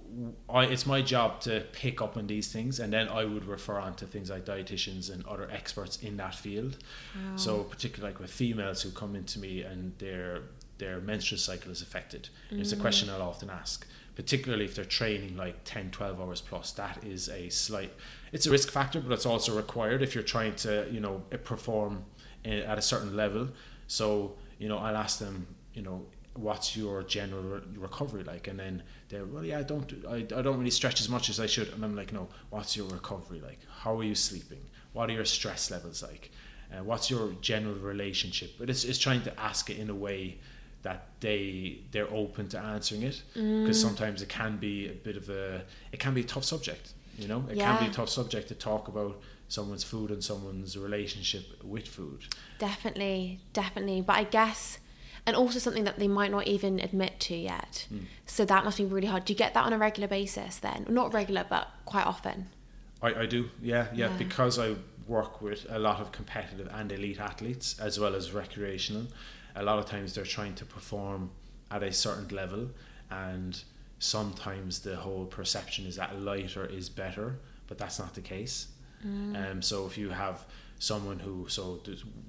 [0.48, 3.78] I, it's my job to pick up on these things, and then I would refer
[3.78, 6.76] on to things like dietitians and other experts in that field.
[7.14, 7.36] Wow.
[7.36, 10.42] So particularly like with females who come into me and their
[10.78, 12.28] their menstrual cycle is affected.
[12.52, 12.60] Mm.
[12.60, 16.72] It's a question I'll often ask, particularly if they're training like 10, 12 hours plus.
[16.72, 17.92] That is a slight
[18.36, 21.14] it's a risk factor, but it's also required if you're trying to, you know,
[21.52, 21.92] perform
[22.70, 23.44] at a certain level.
[23.98, 24.06] So,
[24.62, 25.36] you know, I'll ask them,
[25.76, 25.98] you know,
[26.46, 27.44] what's your general
[27.86, 28.44] recovery like?
[28.50, 28.74] And then
[29.08, 31.68] they're well yeah I don't I, I don't really stretch as much as I should.
[31.74, 33.60] And I'm like no what's your recovery like?
[33.82, 34.62] How are you sleeping?
[34.94, 36.24] What are your stress levels like?
[36.72, 38.50] Uh, what's your general relationship?
[38.58, 40.20] But it's, it's trying to ask it in a way
[40.86, 43.16] that they they're open to answering it.
[43.34, 43.86] Because Mm.
[43.88, 45.62] sometimes it can be a bit of a
[45.94, 46.84] it can be a tough subject
[47.18, 50.76] you know it can be a tough subject to talk about someone's food and someone's
[50.76, 52.24] relationship with food
[52.58, 54.00] Definitely, definitely.
[54.00, 54.78] But I guess,
[55.26, 57.86] and also something that they might not even admit to yet.
[57.88, 57.98] Hmm.
[58.24, 59.24] So that must be really hard.
[59.24, 60.86] Do you get that on a regular basis then?
[60.88, 62.48] Not regular, but quite often.
[63.02, 64.16] I, I do, yeah, yeah, Yeah.
[64.16, 64.74] because I
[65.06, 69.06] work with a lot of competitive and elite athletes as well as recreational.
[69.54, 71.30] A lot of times they're trying to perform
[71.70, 72.70] at a certain level,
[73.10, 73.62] and
[73.98, 78.68] sometimes the whole perception is that lighter is better, but that's not the case.
[79.36, 80.44] Um, so if you have
[80.78, 81.80] someone who, so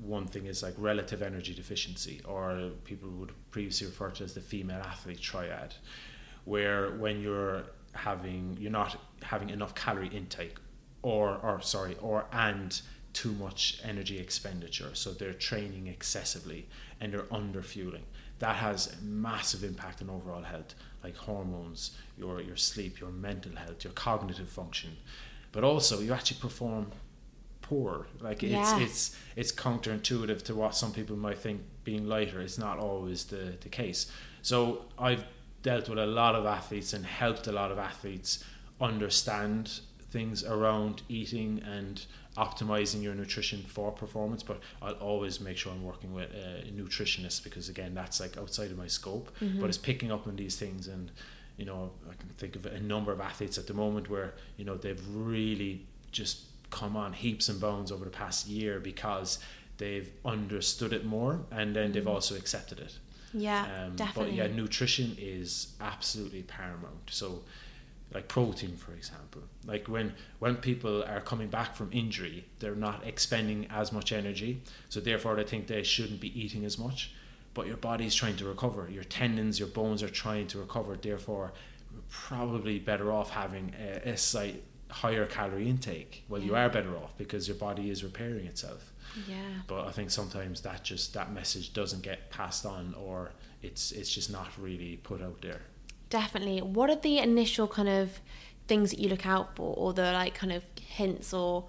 [0.01, 4.41] one thing is like relative energy deficiency, or people would previously refer to as the
[4.41, 5.75] female athlete triad,
[6.45, 10.55] where when you're having you're not having enough calorie intake
[11.01, 12.81] or or sorry or and
[13.13, 16.67] too much energy expenditure so they're training excessively
[17.01, 18.03] and they're under fueling
[18.39, 23.83] that has massive impact on overall health like hormones your your sleep your mental health
[23.83, 24.97] your cognitive function.
[25.51, 26.91] But also you actually perform
[27.61, 28.07] poor.
[28.19, 28.79] Like it's Yeah.
[28.79, 32.41] it's it's counterintuitive to what some people might think being lighter.
[32.41, 34.11] Is not always the the case.
[34.41, 35.25] So i've
[35.63, 38.43] dealt with a lot of athletes and helped a lot of athletes
[38.79, 39.79] understand
[40.11, 42.05] things around eating and
[42.37, 47.43] optimizing your nutrition for performance but i'll always make sure i'm working with a nutritionist
[47.43, 49.59] because again that's like outside of my scope Mm-hmm.
[49.59, 51.11] but it's picking up on these things and
[51.57, 54.65] you know i can think of a number of athletes at the moment where you
[54.65, 59.39] know they've really just come on heaps and bones over the past year because
[59.77, 62.93] they've understood it more and then they've also accepted it
[63.33, 64.37] Yeah, um, definitely.
[64.37, 67.09] But yeah, nutrition is absolutely paramount.
[67.09, 67.43] So,
[68.13, 73.05] like protein, for example, like when when people are coming back from injury, they're not
[73.05, 77.11] expending as much energy, so therefore they think they shouldn't be eating as much.
[77.53, 78.87] But your body's trying to recover.
[78.89, 80.95] Your tendons, your bones are trying to recover.
[80.95, 81.53] Therefore,
[81.91, 86.23] you're probably better off having a, a slight higher calorie intake.
[86.29, 88.93] Well, you are better off because your body is repairing itself
[89.27, 89.35] yeah.
[89.67, 94.13] but I think sometimes that just that message doesn't get passed on or it's it's
[94.13, 95.61] just not really put out there.
[96.09, 96.61] Definitely.
[96.61, 98.21] What are the initial kind of
[98.67, 101.65] things that you look out for, or the like kind of hints or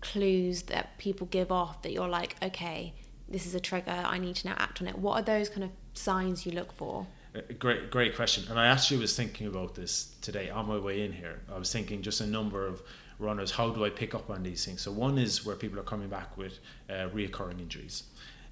[0.00, 2.94] clues that people give off that you're like, okay,
[3.28, 4.98] this is a trigger, I need to now act on it?
[4.98, 7.06] What are those kind of signs you look for?
[7.34, 8.44] Uh, Great, great question.
[8.50, 11.40] And I actually was thinking about this today on my way in here.
[11.52, 12.82] I was thinking just a number of
[13.20, 13.52] runners.
[13.52, 14.80] How do I pick up on these things?
[14.80, 18.04] So one is where people are coming back with uh, reoccurring injuries,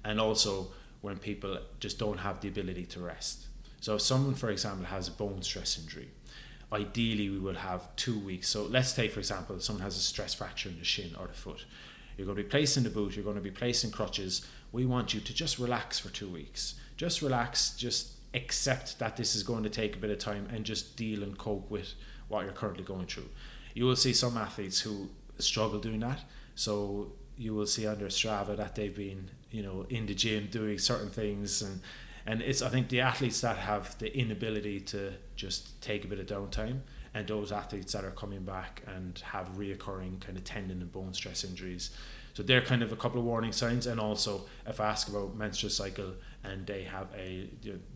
[0.05, 0.67] and also
[1.01, 3.47] when people just don't have the ability to rest.
[3.79, 6.09] So if someone, for example, has a bone stress injury,
[6.71, 8.49] ideally we will have two weeks.
[8.49, 11.33] So let's take, for example, someone has a stress fracture in the shin or the
[11.33, 11.65] foot.
[12.17, 13.15] You're going to be placed in the boot.
[13.15, 14.45] You're going to be placed in crutches.
[14.71, 16.75] We want you to just relax for two weeks.
[16.97, 17.75] Just relax.
[17.77, 21.23] Just accept that this is going to take a bit of time and just deal
[21.23, 21.93] and cope with
[22.27, 23.29] what you're currently going through.
[23.73, 26.19] You will see some athletes who struggle doing that.
[26.55, 30.77] So you will see under Strava that they've been, you know, in the gym doing
[30.77, 31.79] certain things and
[32.25, 36.19] and it's I think the athletes that have the inability to just take a bit
[36.19, 36.79] of downtime
[37.13, 41.13] and those athletes that are coming back and have reoccurring kind of tendon and bone
[41.13, 41.91] stress injuries.
[42.33, 45.35] So they're kind of a couple of warning signs and also if I ask about
[45.35, 47.49] menstrual cycle and they have a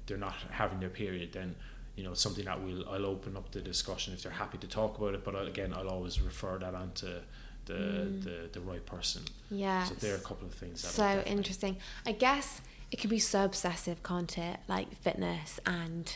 [0.06, 1.56] they're not having their period then
[1.96, 4.98] you know something that we'll I'll open up the discussion if they're happy to talk
[4.98, 7.22] about it but again I'll always refer that on to
[7.66, 8.24] the mm.
[8.24, 9.24] the, the right person.
[9.50, 9.84] Yeah.
[9.84, 11.78] So there are a couple of things that So I'll interesting.
[12.06, 12.62] I guess
[12.94, 14.60] it can be so obsessive, can't it?
[14.68, 16.16] Like fitness and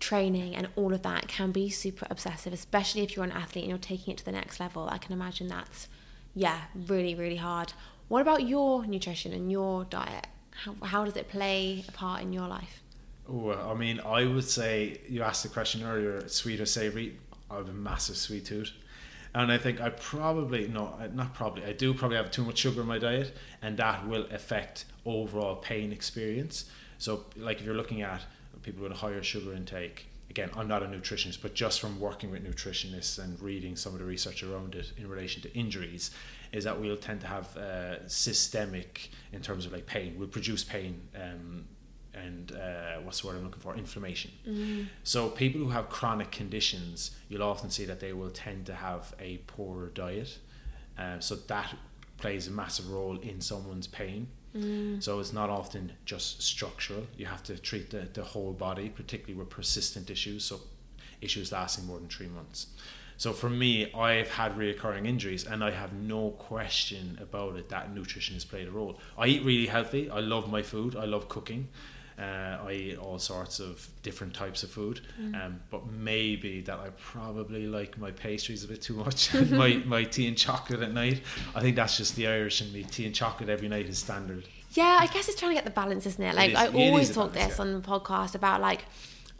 [0.00, 3.68] training and all of that can be super obsessive, especially if you're an athlete and
[3.68, 4.88] you're taking it to the next level.
[4.88, 5.88] I can imagine that's,
[6.34, 7.74] yeah, really, really hard.
[8.08, 10.26] What about your nutrition and your diet?
[10.64, 12.82] How, how does it play a part in your life?
[13.28, 17.18] Oh, I mean, I would say you asked the question earlier: sweet or savory?
[17.50, 18.72] I have a massive sweet tooth,
[19.38, 21.64] and I think I probably no, not probably.
[21.64, 25.54] I do probably have too much sugar in my diet, and that will affect overall
[25.54, 26.64] pain experience.
[26.98, 28.22] So, like if you're looking at
[28.64, 32.32] people with a higher sugar intake, again, I'm not a nutritionist, but just from working
[32.32, 36.10] with nutritionists and reading some of the research around it in relation to injuries,
[36.50, 40.16] is that we'll tend to have uh, systemic in terms of like pain.
[40.18, 41.00] We'll produce pain.
[41.14, 41.64] Um,
[42.24, 43.74] and uh, what's the word I'm looking for?
[43.76, 44.30] Inflammation.
[45.04, 49.14] So people who have chronic conditions, you'll often see that they will tend to have
[49.20, 50.38] a poorer diet.
[50.98, 51.74] Um, so that
[52.18, 54.26] plays a massive role in someone's pain.
[54.56, 55.02] Mm.
[55.02, 57.06] So it's not often just structural.
[57.16, 60.60] You have to treat the, the whole body, particularly with persistent issues, so
[61.20, 62.68] issues lasting more than three months.
[63.16, 67.92] So for me, I've had reoccurring injuries, and I have no question about it that
[67.92, 68.98] nutrition has played a role.
[69.18, 70.08] I eat really healthy.
[70.08, 70.94] I love my food.
[70.94, 71.68] I love cooking.
[72.18, 75.40] Uh, I eat all sorts of different types of food, Mm.
[75.46, 79.32] um, but maybe that I probably like my pastries a bit too much.
[79.34, 81.20] and my my tea and chocolate at night.
[81.54, 82.82] I think that's just the Irish in me.
[82.84, 84.44] Tea and chocolate every night is standard.
[84.72, 86.34] Yeah, I guess it's trying to get the balance, isn't it?
[86.34, 86.56] Like is.
[86.56, 87.64] I always talk balance, this yeah.
[87.64, 88.84] on the podcast about like.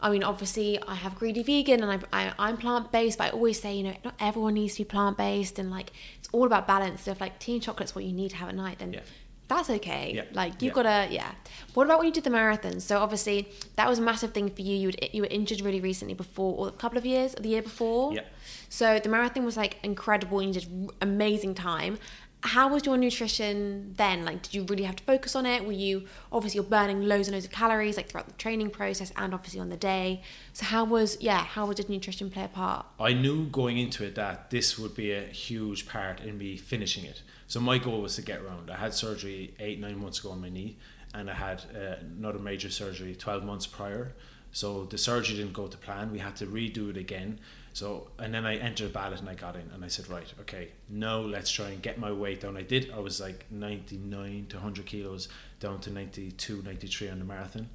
[0.01, 3.29] I mean, obviously, I have greedy vegan and I, I, I'm plant based, but I
[3.31, 6.45] always say, you know, not everyone needs to be plant based, and like it's all
[6.45, 7.01] about balance.
[7.01, 9.01] So if like tea and chocolate's what you need to have at night, then Yeah.
[9.49, 10.13] That's okay.
[10.15, 10.23] Yeah.
[10.31, 10.83] Like you've Yeah.
[10.83, 11.31] got to, yeah.
[11.73, 12.79] What about when you did the marathon?
[12.79, 14.75] So obviously, that was a massive thing for you.
[14.75, 17.61] You would, you were injured really recently before, or a couple of years, the year
[17.61, 18.13] before.
[18.13, 18.21] Yeah.
[18.69, 21.97] So the marathon was like incredible, and you did amazing time.
[22.41, 24.23] How was your nutrition then?
[24.23, 25.65] Like, did you really have to focus on it?
[25.65, 29.11] Were you obviously you're burning loads and loads of calories like throughout the training process
[29.17, 30.21] and obviously on the day?
[30.53, 31.43] So how was yeah?
[31.43, 32.85] How did nutrition play a part?
[32.99, 37.03] I knew going into it that this would be a huge part in me finishing
[37.03, 37.21] it.
[37.47, 38.71] So my goal was to get round.
[38.71, 40.77] I had surgery eight nine months ago on my knee,
[41.13, 44.13] and I had uh, another major surgery twelve months prior.
[44.51, 46.11] So the surgery didn't go to plan.
[46.11, 47.39] We had to redo it again.
[47.73, 50.31] So and then I entered a ballot and I got in and I said right
[50.41, 52.57] okay no, let's try and get my weight down.
[52.57, 52.91] I did.
[52.91, 57.69] I was like ninety nine to hundred kilos down to 92, 93 on the marathon.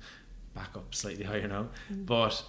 [0.55, 2.43] Back up slightly higher now, but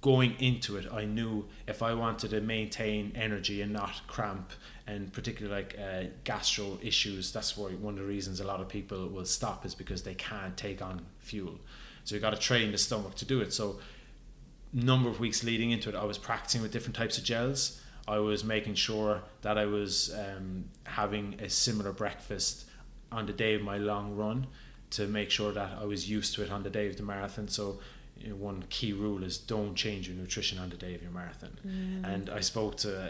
[0.00, 4.50] going into it, I knew if I wanted to maintain energy and not cramp,
[4.86, 8.68] and particularly like uh, gastro issues, that's why one of the reasons a lot of
[8.68, 11.58] people will stop is because they can't take on fuel.
[12.04, 13.52] So you got to train the stomach to do it.
[13.52, 13.78] So
[14.72, 17.80] number of weeks leading into it, I was practicing with different types of gels.
[18.08, 22.64] I was making sure that I was um, having a similar breakfast
[23.12, 24.46] on the day of my long run
[24.90, 27.48] to make sure that I was used to it on the day of the marathon.
[27.48, 27.80] So,
[28.18, 31.12] you know, one key rule is don't change your nutrition on the day of your
[31.12, 31.56] marathon.
[32.04, 33.02] And I spoke to uh,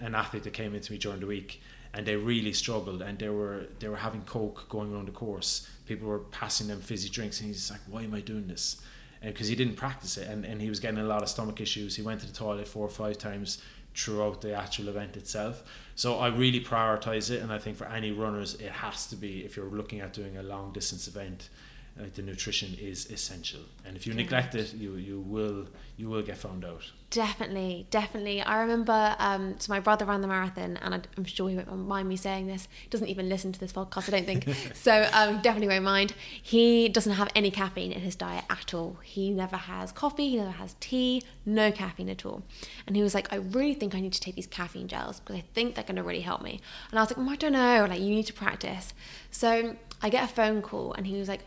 [0.00, 1.60] uh, an athlete that came into me during the week,
[1.94, 5.68] and they really struggled, and they were they were having coke going around the course.
[5.86, 8.80] People were passing them fizzy drinks, and he's like, "Why am I doing this?"
[9.22, 11.96] Because he didn't practice it and, and he was getting a lot of stomach issues.
[11.96, 13.62] He went to the toilet four or five times
[13.94, 15.62] throughout the actual event itself.
[15.94, 19.44] So I really prioritize it, and I think for any runners, it has to be
[19.44, 21.50] if you're looking at doing a long distance event.
[21.98, 25.66] Uh, the nutrition is essential, and if you neglect it, you you will
[25.98, 26.90] you will get found out.
[27.10, 28.40] Definitely, definitely.
[28.40, 31.86] I remember, um, so my brother ran the marathon, and I, I'm sure he won't
[31.86, 32.66] mind me saying this.
[32.82, 34.48] He doesn't even listen to this podcast, I don't think.
[34.74, 36.14] so um, definitely won't mind.
[36.40, 38.96] He doesn't have any caffeine in his diet at all.
[39.02, 42.42] He never has coffee, he never has tea, no caffeine at all.
[42.86, 45.36] And he was like, I really think I need to take these caffeine gels because
[45.36, 46.62] I think they're going to really help me.
[46.90, 47.86] And I was like, oh, I don't know.
[47.86, 48.94] Like, you need to practice.
[49.30, 51.42] So I get a phone call, and he was like,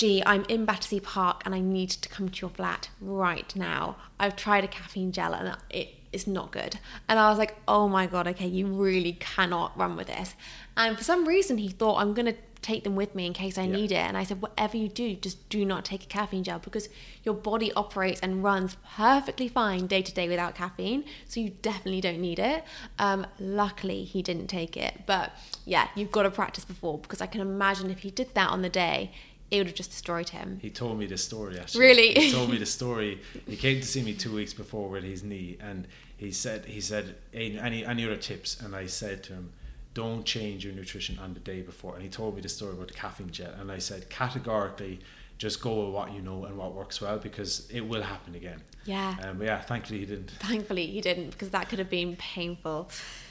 [0.00, 3.96] gee, I'm in Battersea Park and I need to come to your flat right now.
[4.18, 6.78] I've tried a caffeine gel and it is not good.
[7.06, 10.34] And I was like, oh my God, okay, you really cannot run with this.
[10.74, 13.58] And for some reason, he thought, I'm going to take them with me in case
[13.58, 13.76] I Yeah.
[13.76, 13.96] need it.
[13.98, 16.88] And I said, whatever you do, just do not take a caffeine gel because
[17.22, 21.04] your body operates and runs perfectly fine day to day without caffeine.
[21.28, 22.64] So you definitely don't need it.
[22.98, 25.02] Um, luckily, he didn't take it.
[25.04, 25.32] But
[25.66, 28.62] yeah, you've got to practice before because I can imagine if he did that on
[28.62, 29.12] the day,
[29.50, 30.58] it would have just destroyed him.
[30.62, 31.80] He told me this story actually.
[31.80, 32.14] Really?
[32.14, 33.20] He told me the story.
[33.46, 35.86] He came to see me two weeks before with his knee, and
[36.16, 38.60] he said, he said, any any other tips?
[38.60, 39.52] And I said to him,
[39.94, 41.94] don't change your nutrition on the day before.
[41.94, 45.00] And he told me the story about the caffeine gel, and I said categorically,
[45.38, 48.60] just go with what you know and what works well because it will happen again.
[48.84, 49.16] Yeah.
[49.22, 50.30] Um, yeah, thankfully he didn't.
[50.32, 52.90] Thankfully, he didn't because that could have been painful.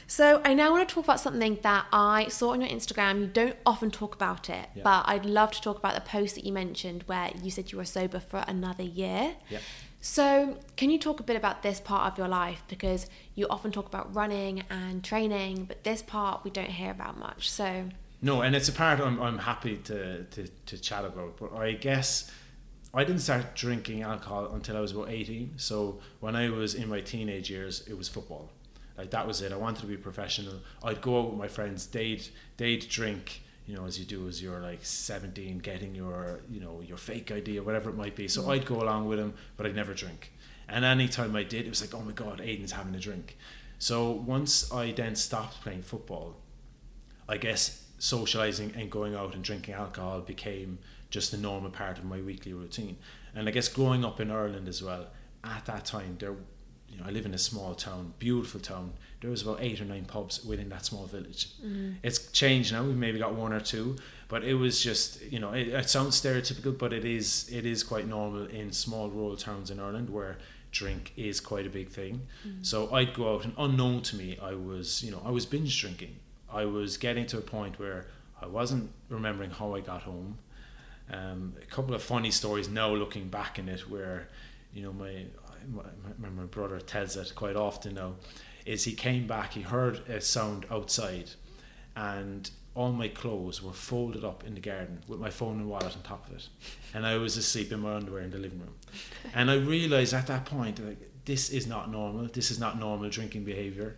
[0.10, 3.20] So, I now want to talk about something that I saw on your Instagram.
[3.22, 4.82] You don't often talk about it, Yeah.
[4.84, 7.78] but I'd love to talk about the post that you mentioned where you said you
[7.78, 9.36] were sober for another year.
[9.52, 9.60] Yeah.
[10.02, 12.64] So, can you talk a bit about this part of your life?
[12.68, 13.06] Because
[13.36, 17.48] you often talk about running and training, but this part we don't hear about much.
[17.48, 17.90] So,
[18.20, 21.38] No, and it's a part I'm, I'm happy to, to, to chat about.
[21.38, 22.32] But I guess
[22.96, 25.54] I didn't start drinking alcohol until I was about 18.
[25.58, 28.50] So when I was in my teenage years, it was football.
[29.00, 29.54] Like that was it.
[29.54, 30.56] I wanted to be professional.
[30.84, 31.88] I'd go out with my friends.
[31.88, 32.22] They'd
[32.58, 33.42] they'd drink.
[33.66, 37.32] You know, as you do as you're like 17, getting your you know your fake
[37.32, 38.28] ID or whatever it might be.
[38.28, 38.52] So mm-hmm.
[38.52, 40.34] I'd go along with them, but I'd never drink.
[40.68, 43.38] And any time I did, it was like, oh my god, Aidan's having a drink.
[43.78, 46.36] So once I then stopped playing football,
[47.30, 50.80] I guess socializing and going out and drinking alcohol became
[51.10, 52.98] just a normal part of my weekly routine.
[53.34, 55.08] And I guess growing up in Ireland as well,
[55.46, 56.36] at that time there
[56.92, 58.94] you know, I live in a small town, beautiful town.
[59.22, 61.50] There was about eight or nine pubs within that small village.
[61.60, 61.92] Mm-hmm.
[62.04, 62.84] It's changed now.
[62.84, 66.20] We've maybe got one or two, but it was just you know it, it sounds
[66.20, 70.38] stereotypical, but it is it is quite normal in small rural towns in Ireland where
[70.72, 72.22] drink is quite a big thing.
[72.48, 72.66] Mm.
[72.66, 75.80] So I'd go out and unknown to me, I was you know I was binge
[75.80, 76.16] drinking.
[76.52, 78.08] I was getting to a point where
[78.42, 80.38] I wasn't remembering how I got home.
[81.12, 84.30] Um, a couple of funny stories now looking back in it where
[84.74, 85.26] you know my
[85.68, 88.16] my, my, brother tells it quite often now
[88.66, 91.30] is he came back he heard a sound outside
[91.96, 95.96] and all my clothes were folded up in the garden with my phone and wallet
[95.96, 96.48] on top of it.
[96.94, 98.76] And I was asleep in my underwear in the living room.
[99.34, 102.28] And I realized at that point like this is not normal.
[102.28, 103.98] This is not normal drinking behavior.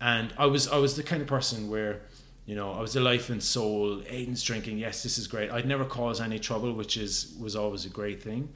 [0.00, 2.00] And I was I was the kind of person where
[2.46, 4.02] you know I was the life and soul.
[4.08, 4.78] Aidan's drinking.
[4.78, 5.50] Yes this is great.
[5.50, 8.48] I'd never cause any trouble which is was always a great thing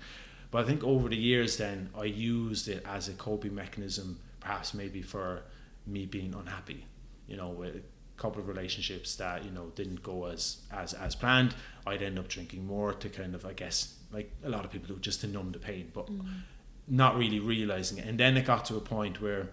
[0.50, 4.74] but I think over the years then I used it as a coping mechanism perhaps
[4.74, 5.42] maybe for
[5.86, 6.84] me being unhappy
[7.26, 7.82] you know with a
[8.20, 11.54] couple of relationships that you know didn't go as as as planned.
[11.86, 14.88] I'd end up drinking more to kind of I guess like a lot of people
[14.94, 16.24] do just to numb the pain but Mm.
[16.88, 18.06] not really realizing it.
[18.06, 19.48] And then it got to a point where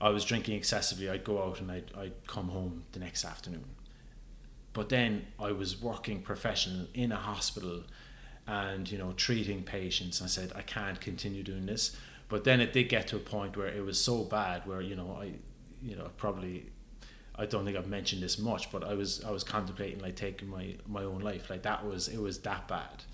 [0.00, 1.08] I was drinking excessively.
[1.08, 3.64] I'd go out and I'd, I'd come home the next afternoon.
[4.74, 7.84] But then I was working professional in a hospital
[8.46, 10.20] and you know treating patients.
[10.22, 11.96] I said I can't continue doing this.
[12.28, 14.96] But then it did get to a point where it was so bad where you
[14.96, 15.32] know I
[15.82, 16.66] you know probably
[17.36, 20.48] I don't think I've mentioned this much but I was I was contemplating like taking
[20.48, 21.50] my my own life.
[21.50, 23.04] Like that was it was that bad.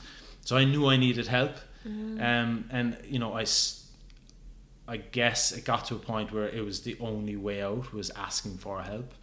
[0.43, 1.57] So I knew I needed help.
[2.20, 3.47] Um, and you know I.
[4.89, 8.11] I guess it got to a point where it was the only way out was
[8.11, 9.14] asking for help.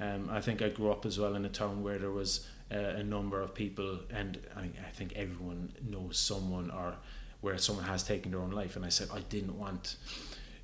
[0.00, 2.76] Um, I think I grew up as well in a town where there was uh,
[2.76, 6.96] a number of people, and I, I think everyone knows someone or
[7.40, 8.76] where someone has taken their own life.
[8.76, 9.96] And I said I didn't want,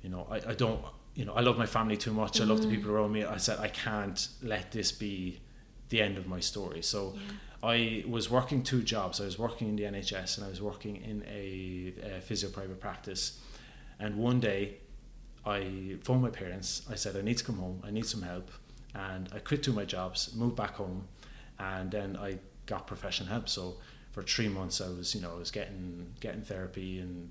[0.03, 0.81] you know, I, I don't,
[1.15, 2.39] you know, I love my family too much.
[2.39, 3.23] I love the people around me.
[3.23, 5.39] I said I can't let this be
[5.89, 6.81] the end of my story.
[6.83, 7.15] So
[7.63, 9.19] I was working two jobs.
[9.19, 12.79] I was working in the NHS and I was working in a, a physio private
[12.79, 13.39] practice.
[13.99, 14.75] And one day,
[15.47, 16.85] I phoned my parents.
[16.91, 17.81] I said I need to come home.
[17.83, 18.51] I need some help,
[18.93, 21.07] and I quit two of my jobs, moved back home,
[21.59, 23.49] and then I got professional help.
[23.49, 23.77] So
[24.11, 27.29] for three months, I was you know I was getting getting therapy and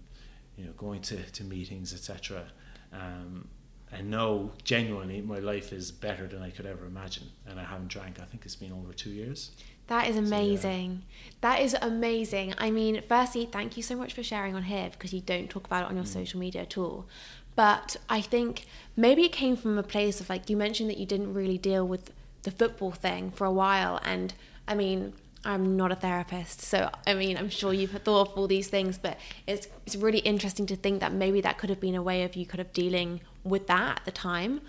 [0.56, 2.44] you know going to, to meetings, etc.
[2.92, 3.48] Um,
[3.92, 7.88] and now genuinely my life is better than I could ever imagine, and I haven't
[7.88, 8.20] drank.
[8.20, 9.52] I think it's been over two years.
[9.88, 11.02] That is amazing.
[11.42, 12.54] That is amazing.
[12.58, 15.64] I mean, firstly, thank you so much for sharing on here because you don't talk
[15.64, 17.06] about it on your social media at all.
[17.54, 18.66] But I think
[18.96, 21.86] maybe it came from a place of like you mentioned that you didn't really deal
[21.86, 22.12] with
[22.46, 24.00] the football thing for a while.
[24.04, 24.32] And
[24.66, 25.12] I mean,
[25.44, 28.98] I'm not a therapist, so I mean, I'm sure you've thought of all these things,
[28.98, 32.24] but it's it's really interesting to think that maybe that could have been a way
[32.24, 34.60] of you kind of dealing with that at the time.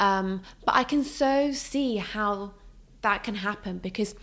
[0.00, 2.52] Um, but I can so see how
[3.02, 4.14] that can happen because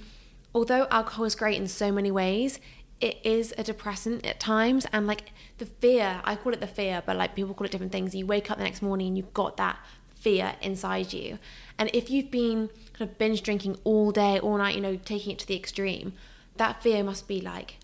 [0.53, 2.59] although alcohol is great in so many ways,
[2.99, 4.86] it is a depressant at times.
[4.91, 7.91] And like the fear, I call it the fear, but like people call it different
[7.91, 8.14] things.
[8.14, 9.80] You wake up the next morning and you've got that
[10.22, 11.40] fear inside you.
[11.78, 15.34] And if you've been kind of binge drinking all day, all night, you know, taking
[15.34, 16.14] it to the extreme,
[16.58, 17.78] that fear must be like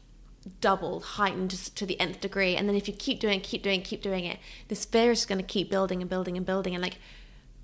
[0.62, 2.56] doubled, heightened just to the nth degree.
[2.56, 5.40] And then if you keep doing, keep doing, keep doing it, this fear is going
[5.40, 6.74] to keep building and building and building.
[6.74, 6.98] And like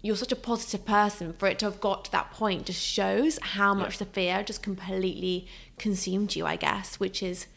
[0.01, 3.39] you're such a positive person for it to have got to that point just shows
[3.41, 5.47] how much the fear just completely
[5.77, 7.47] consumed you, I guess, which is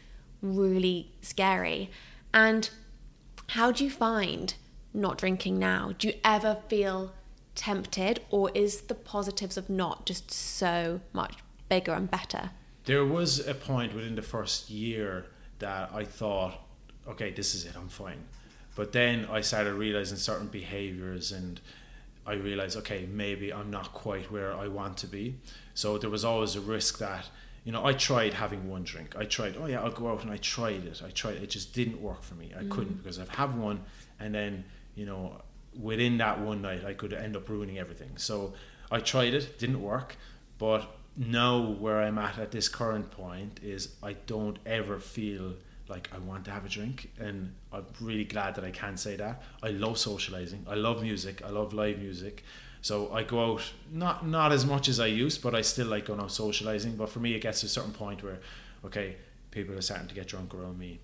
[0.41, 1.91] really scary.
[2.33, 2.71] And
[3.49, 4.55] how do you find
[4.97, 5.93] not drinking now?
[5.99, 7.13] Do you ever feel
[7.55, 11.35] tempted, or is the positives of not just so much
[11.69, 12.51] bigger and better?
[12.85, 15.27] There was a point within the first year
[15.59, 16.61] that I thought,
[17.09, 18.25] okay, this is it, I'm fine.
[18.77, 21.61] But then I started realizing certain behaviors and
[22.27, 25.37] I realized, okay, maybe I'm not quite where I want to be.
[25.75, 27.27] So there was always a risk that,
[27.65, 29.17] you know, I tried having one drink.
[29.17, 31.03] I tried, oh yeah, I'll go out and I tried it.
[31.05, 31.45] I tried it.
[31.45, 32.53] It just didn't work for me.
[32.55, 33.03] I couldn't mm.
[33.03, 33.81] because I've had one
[34.21, 34.65] and then,
[34.97, 35.41] you know,
[35.81, 38.11] within that one night I could end up ruining everything.
[38.17, 38.55] So
[38.91, 40.17] I tried it, didn't work.
[40.59, 45.55] But now where I'm at at this current point is I don't ever feel
[45.89, 49.17] like I want to have a drink and I'm really glad that I can say
[49.17, 49.43] that.
[49.63, 50.67] I love socializing.
[50.69, 51.43] I love music.
[51.45, 52.43] I love live music.
[52.83, 56.07] So I go out not not as much as I used, but I still like
[56.07, 56.97] going out socializing.
[56.97, 58.39] But for me it gets to a certain point where
[58.85, 59.17] okay,
[59.51, 61.01] people are starting to get drunk around me.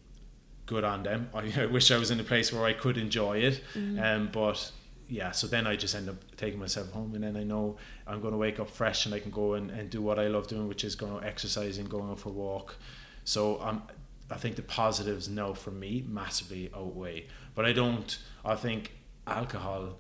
[0.67, 1.31] Good on them.
[1.35, 3.63] I, I wish I was in a place where I could enjoy it.
[3.77, 4.73] Um but
[5.09, 8.23] yeah, so then I just end up taking myself home and then I know I'm
[8.23, 10.49] going to wake up fresh and I can go and, and do what I love
[10.49, 12.77] doing, which is going out exercising, going out for a walk.
[13.25, 13.83] So um,
[14.31, 17.27] I think the positives now for me massively outweigh.
[17.55, 18.19] But I don't.
[18.45, 18.93] I think
[19.27, 19.99] alcohol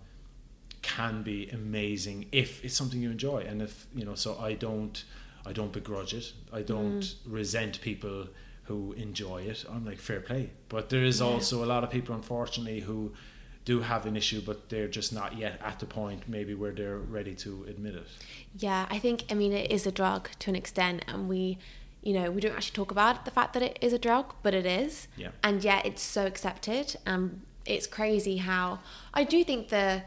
[0.80, 4.14] can be amazing if it's something you enjoy, and if you know.
[4.14, 5.04] So I don't.
[5.44, 6.32] I don't begrudge it.
[6.52, 7.14] I don't mm.
[7.26, 8.28] resent people
[8.64, 9.64] who enjoy it.
[9.70, 10.50] I'm like fair play.
[10.68, 11.26] But there is yeah.
[11.26, 13.12] also a lot of people, unfortunately, who
[13.64, 16.98] do have an issue, but they're just not yet at the point maybe where they're
[16.98, 18.06] ready to admit it.
[18.56, 21.58] Yeah, I think I mean it is a drug to an extent, and we,
[22.02, 24.54] you know, we don't actually talk about the fact that it is a drug, but
[24.54, 25.06] it is.
[25.16, 25.28] Yeah.
[25.42, 28.80] And yet it's so accepted, and it's crazy how
[29.14, 30.02] I do think the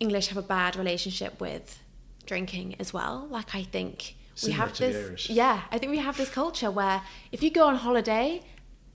[0.00, 1.78] English have a bad relationship with
[2.24, 3.26] drinking as well.
[3.30, 5.30] Like I think we have this.
[5.30, 8.42] Yeah, I think we have this culture where if you go on holiday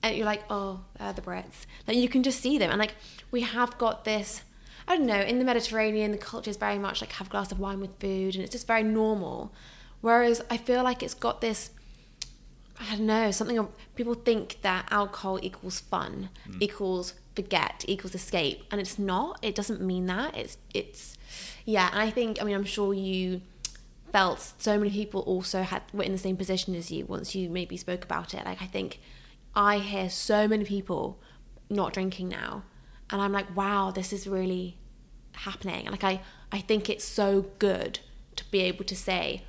[0.02, 2.94] and you're like, oh, they're the Brits, like you can just see them, and like
[3.30, 4.42] we have got this.
[4.86, 5.20] I don't know.
[5.20, 7.98] In the Mediterranean, the culture is very much like have a glass of wine with
[7.98, 9.52] food, and it's just very normal.
[10.00, 11.70] Whereas I feel like it's got this.
[12.80, 13.68] I don't know something.
[13.94, 16.60] People think that alcohol equals fun, mm.
[16.60, 19.38] equals forget, equals escape, and it's not.
[19.42, 20.36] It doesn't mean that.
[20.36, 21.16] It's it's
[21.64, 21.88] yeah.
[21.92, 22.40] And I think.
[22.40, 23.42] I mean, I'm sure you
[24.12, 27.48] felt so many people also had were in the same position as you once you
[27.48, 28.44] maybe spoke about it.
[28.44, 29.00] Like I think
[29.54, 31.18] I hear so many people
[31.70, 32.64] not drinking now
[33.10, 34.78] and I'm like, wow, this is really
[35.32, 35.86] happening.
[35.86, 38.00] Like I, I think it's so good
[38.36, 39.44] to be able to say,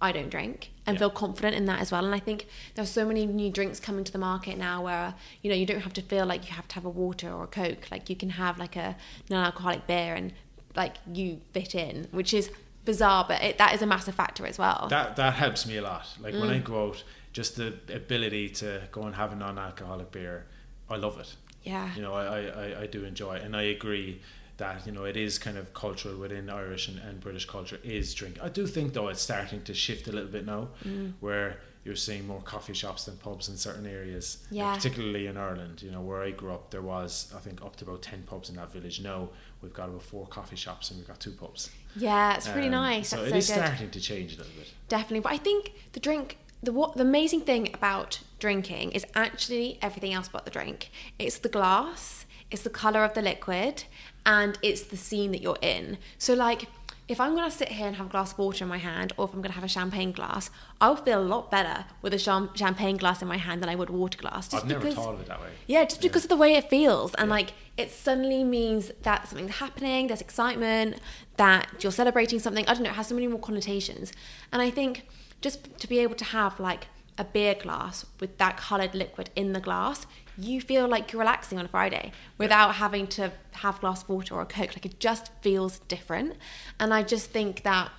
[0.00, 1.00] I don't drink and yeah.
[1.00, 2.04] feel confident in that as well.
[2.04, 2.46] And I think
[2.76, 5.80] there's so many new drinks coming to the market now where, you know, you don't
[5.80, 7.90] have to feel like you have to have a water or a Coke.
[7.90, 8.96] Like you can have like a
[9.28, 10.32] non-alcoholic beer and
[10.76, 12.50] like you fit in, which is
[12.88, 14.88] bizarre, but it, that is a massive factor as well.
[14.90, 16.06] That, that helps me a lot.
[16.20, 16.40] Like mm.
[16.40, 17.68] when I go out, just the
[18.02, 20.46] ability to go and have a non-alcoholic beer,
[20.88, 21.30] I love it
[21.64, 23.42] yeah you know I, I, I do enjoy it.
[23.42, 24.20] and I agree
[24.58, 28.12] that you know it is kind of cultural within Irish and, and British culture is
[28.12, 28.38] drink.
[28.42, 31.12] I do think though it's starting to shift a little bit now, mm.
[31.20, 34.44] where you're seeing more coffee shops than pubs in certain areas.
[34.50, 34.74] Yeah.
[34.74, 37.84] particularly in Ireland, you know where I grew up, there was I think up to
[37.84, 39.00] about ten pubs in that village.
[39.00, 39.28] Now
[39.62, 41.70] we've got about four coffee shops and we've got two pubs.
[41.98, 43.08] Yeah, it's pretty um, nice.
[43.08, 43.66] So That's it so is good.
[43.66, 44.72] starting to change a little bit.
[44.88, 49.78] Definitely, but I think the drink the what the amazing thing about drinking is actually
[49.82, 50.90] everything else but the drink.
[51.18, 53.84] It's the glass, it's the color of the liquid,
[54.26, 55.98] and it's the scene that you're in.
[56.18, 56.66] So like
[57.08, 59.24] if I'm gonna sit here and have a glass of water in my hand, or
[59.24, 62.98] if I'm gonna have a champagne glass, I'll feel a lot better with a champagne
[62.98, 64.48] glass in my hand than I would water glass.
[64.48, 65.48] Just I've never because, thought of it that way.
[65.66, 66.08] Yeah, just yeah.
[66.08, 67.34] because of the way it feels, and yeah.
[67.34, 70.08] like it suddenly means that something's happening.
[70.08, 70.96] There's excitement,
[71.38, 72.66] that you're celebrating something.
[72.66, 72.90] I don't know.
[72.90, 74.12] It has so many more connotations,
[74.52, 75.06] and I think
[75.40, 79.54] just to be able to have like a beer glass with that coloured liquid in
[79.54, 80.06] the glass,
[80.38, 84.34] you feel like you're relaxing on a Friday without having to have glass of water
[84.34, 84.70] or a Coke.
[84.76, 86.36] Like it just feels different.
[86.78, 87.90] And I just think that,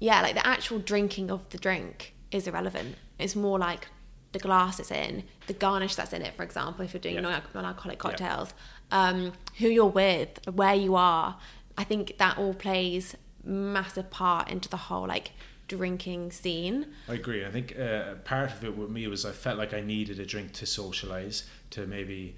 [0.00, 2.96] yeah, like the actual drinking of the drink is irrelevant.
[3.18, 3.88] It's more like
[4.32, 7.40] the glass it's in, the garnish that's in it, for example, if you're doing yeah.
[7.54, 8.52] non alcoholic cocktails,
[8.90, 9.08] yeah.
[9.08, 11.38] um, who you're with, where you are.
[11.76, 15.30] I think that all plays massive part into the whole like
[15.68, 16.86] drinking scene.
[17.08, 17.44] I agree.
[17.44, 20.26] I think uh, part of it with me was I felt like I needed a
[20.26, 22.36] drink to socialize, to maybe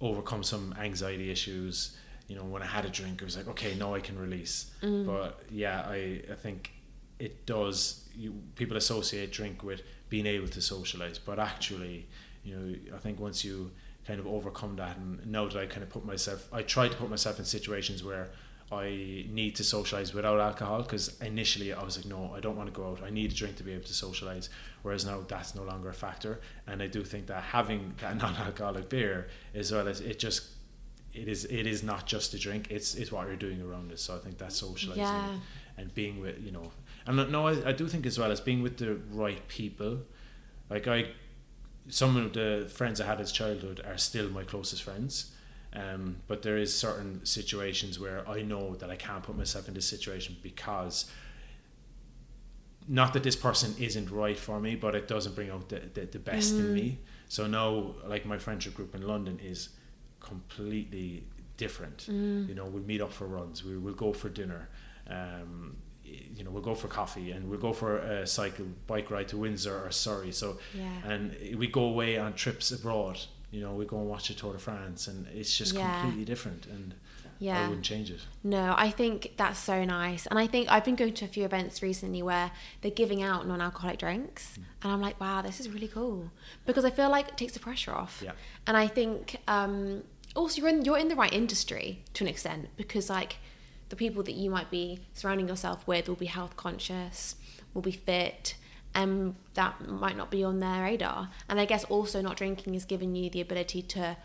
[0.00, 1.96] overcome some anxiety issues.
[2.26, 4.70] You know, when I had a drink, it was like, okay, now I can release.
[4.82, 5.06] Mm.
[5.06, 6.72] But yeah, I, I think
[7.18, 8.08] it does.
[8.14, 12.06] You, people associate drink with being able to socialize, but actually,
[12.44, 13.70] you know, I think once you
[14.06, 16.96] kind of overcome that, and know that I kind of put myself, I try to
[16.96, 18.30] put myself in situations where
[18.72, 22.72] I need to socialize without alcohol because initially I was like, no, I don't want
[22.72, 23.02] to go out.
[23.02, 24.48] I need a drink to be able to socialize.
[24.82, 28.88] Whereas now that's no longer a factor, and I do think that having that non-alcoholic
[28.88, 30.44] beer as well as it just
[31.12, 32.68] it is it is not just a drink.
[32.70, 33.98] It's it's what you're doing around it.
[33.98, 35.34] So I think that's socializing yeah.
[35.76, 36.70] and being with you know,
[37.06, 39.98] and no, I, I do think as well as being with the right people.
[40.68, 41.08] Like I,
[41.88, 45.32] some of the friends I had as childhood are still my closest friends
[45.72, 49.74] um, but there is certain situations where I know that I can't put myself in
[49.74, 51.10] this situation because
[52.88, 56.06] not that this person isn't right for me, but it doesn't bring out the, the,
[56.06, 56.58] the best mm.
[56.60, 56.98] in me.
[57.28, 59.68] So now, like my friendship group in London is
[60.18, 61.24] completely
[61.56, 62.08] different.
[62.10, 62.48] Mm.
[62.48, 64.68] You know, we'll meet up for runs, we will go for dinner.
[65.08, 69.28] Um, you know, we'll go for coffee and we'll go for a cycle bike ride
[69.28, 70.32] to Windsor or Surrey.
[70.32, 71.12] So, yeah.
[71.12, 73.20] and we go away on trips abroad
[73.50, 76.00] you know, we go and watch the Tour de France, and it's just yeah.
[76.00, 76.66] completely different.
[76.66, 76.94] And
[77.40, 77.64] yeah.
[77.64, 78.20] I wouldn't change it.
[78.44, 80.26] No, I think that's so nice.
[80.26, 83.46] And I think I've been going to a few events recently where they're giving out
[83.48, 84.52] non alcoholic drinks.
[84.52, 84.64] Mm.
[84.82, 86.30] And I'm like, wow, this is really cool.
[86.66, 88.20] Because I feel like it takes the pressure off.
[88.24, 88.32] Yeah.
[88.66, 90.02] And I think um,
[90.36, 93.38] also you're in, you're in the right industry to an extent because, like,
[93.88, 97.36] the people that you might be surrounding yourself with will be health conscious,
[97.74, 98.54] will be fit,
[98.94, 101.30] and that might not be on their radar.
[101.48, 104.16] And I guess also not drinking is giving you the ability to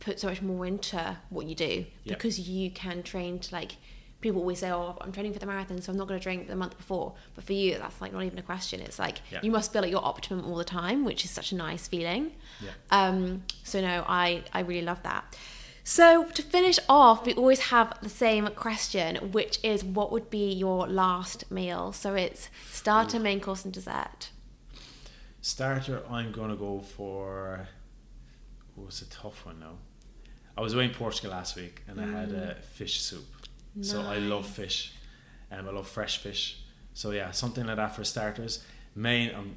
[0.00, 3.72] put so much more into what you do because you can train to like
[4.20, 6.46] people always say oh i'm training for the marathon so i'm not going to drink
[6.48, 9.40] the month before but for you that's like not even a question it's like Yeah.
[9.42, 12.32] you must feel at your optimum all the time which is such a nice feeling
[12.60, 12.70] Yeah.
[12.90, 15.36] um so no i i really love that
[15.96, 20.46] so to finish off we always have the same question which is what would be
[20.64, 24.20] your last meal so it's starter main course and dessert
[25.40, 27.66] Starter, I'm going to go for.
[28.76, 29.76] Oh, it's a tough one now.
[30.56, 33.24] I was away in Portugal last week and I had a fish soup.
[33.80, 34.56] So I love Nice.
[34.56, 34.92] fish.
[35.52, 36.58] Um, I love fresh fish.
[36.92, 38.64] So yeah, something like that for starters.
[38.96, 39.54] Main, um,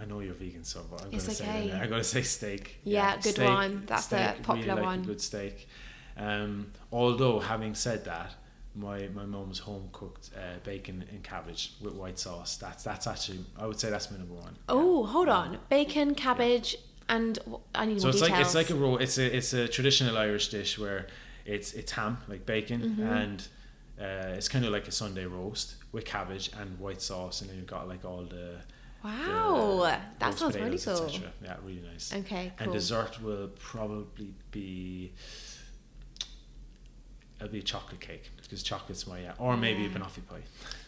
[0.00, 1.72] I know you're vegan, so but I'm gonna say okay.
[1.72, 2.80] I'm going to say steak.
[2.84, 3.82] Yeah, good steak- one.
[3.86, 5.00] That's a popular really like one.
[5.00, 5.68] A good steak.
[6.16, 8.32] Um, although having said that,
[8.74, 12.56] my my mum's home cooked uh, bacon and cabbage with white sauce.
[12.56, 14.56] That's that's actually I would say that's my number one.
[14.68, 16.76] oh hold on bacon cabbage
[17.08, 17.38] and
[17.74, 18.96] i need So more it's details like it's like a roll.
[18.98, 21.06] It's a it's a traditional Irish dish where
[21.46, 23.02] it's it's ham like bacon Mm-hmm.
[23.02, 23.48] and
[24.00, 27.56] uh, it's kind of like a Sunday roast with cabbage and white sauce, and then
[27.58, 28.56] you've got like all the
[29.04, 31.10] wow the that roast sounds really cool.
[31.42, 32.12] Yeah, really nice.
[32.14, 35.12] okay And dessert will probably be
[37.40, 39.94] it'll be a chocolate cake because chocolate's my yeah, or maybe a Yeah.
[39.96, 40.42] banoffee pie.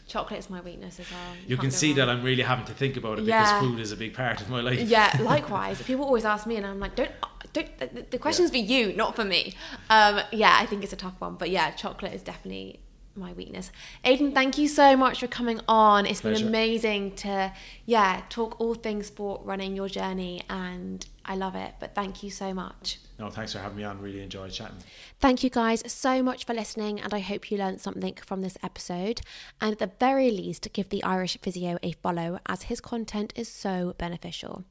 [0.08, 1.96] Chocolate's my weakness as well You can't can see wrong.
[1.96, 3.42] that I'm really having to think about it Yeah.
[3.42, 4.80] because food is a big part of my life.
[4.80, 7.10] yeah likewise people always ask me and i'm like don't
[7.52, 9.52] don't the, the question's for you not for me
[9.90, 12.78] um yeah i think it's a tough one but yeah chocolate is definitely
[13.16, 13.70] my weakness
[14.04, 17.52] Aidan thank you so much for coming on It's been amazing to
[17.84, 22.30] yeah talk all things sport running your journey and i love it but thank you
[22.30, 23.98] so much No, thanks for having me on.
[24.02, 24.76] Really enjoyed chatting.
[25.20, 28.58] Thank you guys so much for listening, and I hope you learned something from this
[28.62, 29.22] episode.
[29.58, 33.48] And at the very least, give the Irish Physio a follow as his content is
[33.48, 34.64] so beneficial.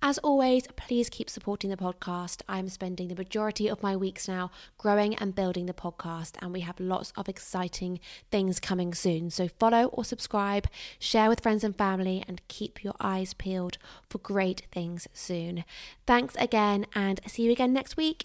[0.00, 2.42] As always, please keep supporting the podcast.
[2.48, 6.60] I'm spending the majority of my weeks now growing and building the podcast, and we
[6.60, 7.98] have lots of exciting
[8.30, 9.30] things coming soon.
[9.30, 10.68] So, follow or subscribe,
[11.00, 13.78] share with friends and family, and keep your eyes peeled
[14.08, 15.64] for great things soon.
[16.06, 18.22] Thanks again, and see you again next week.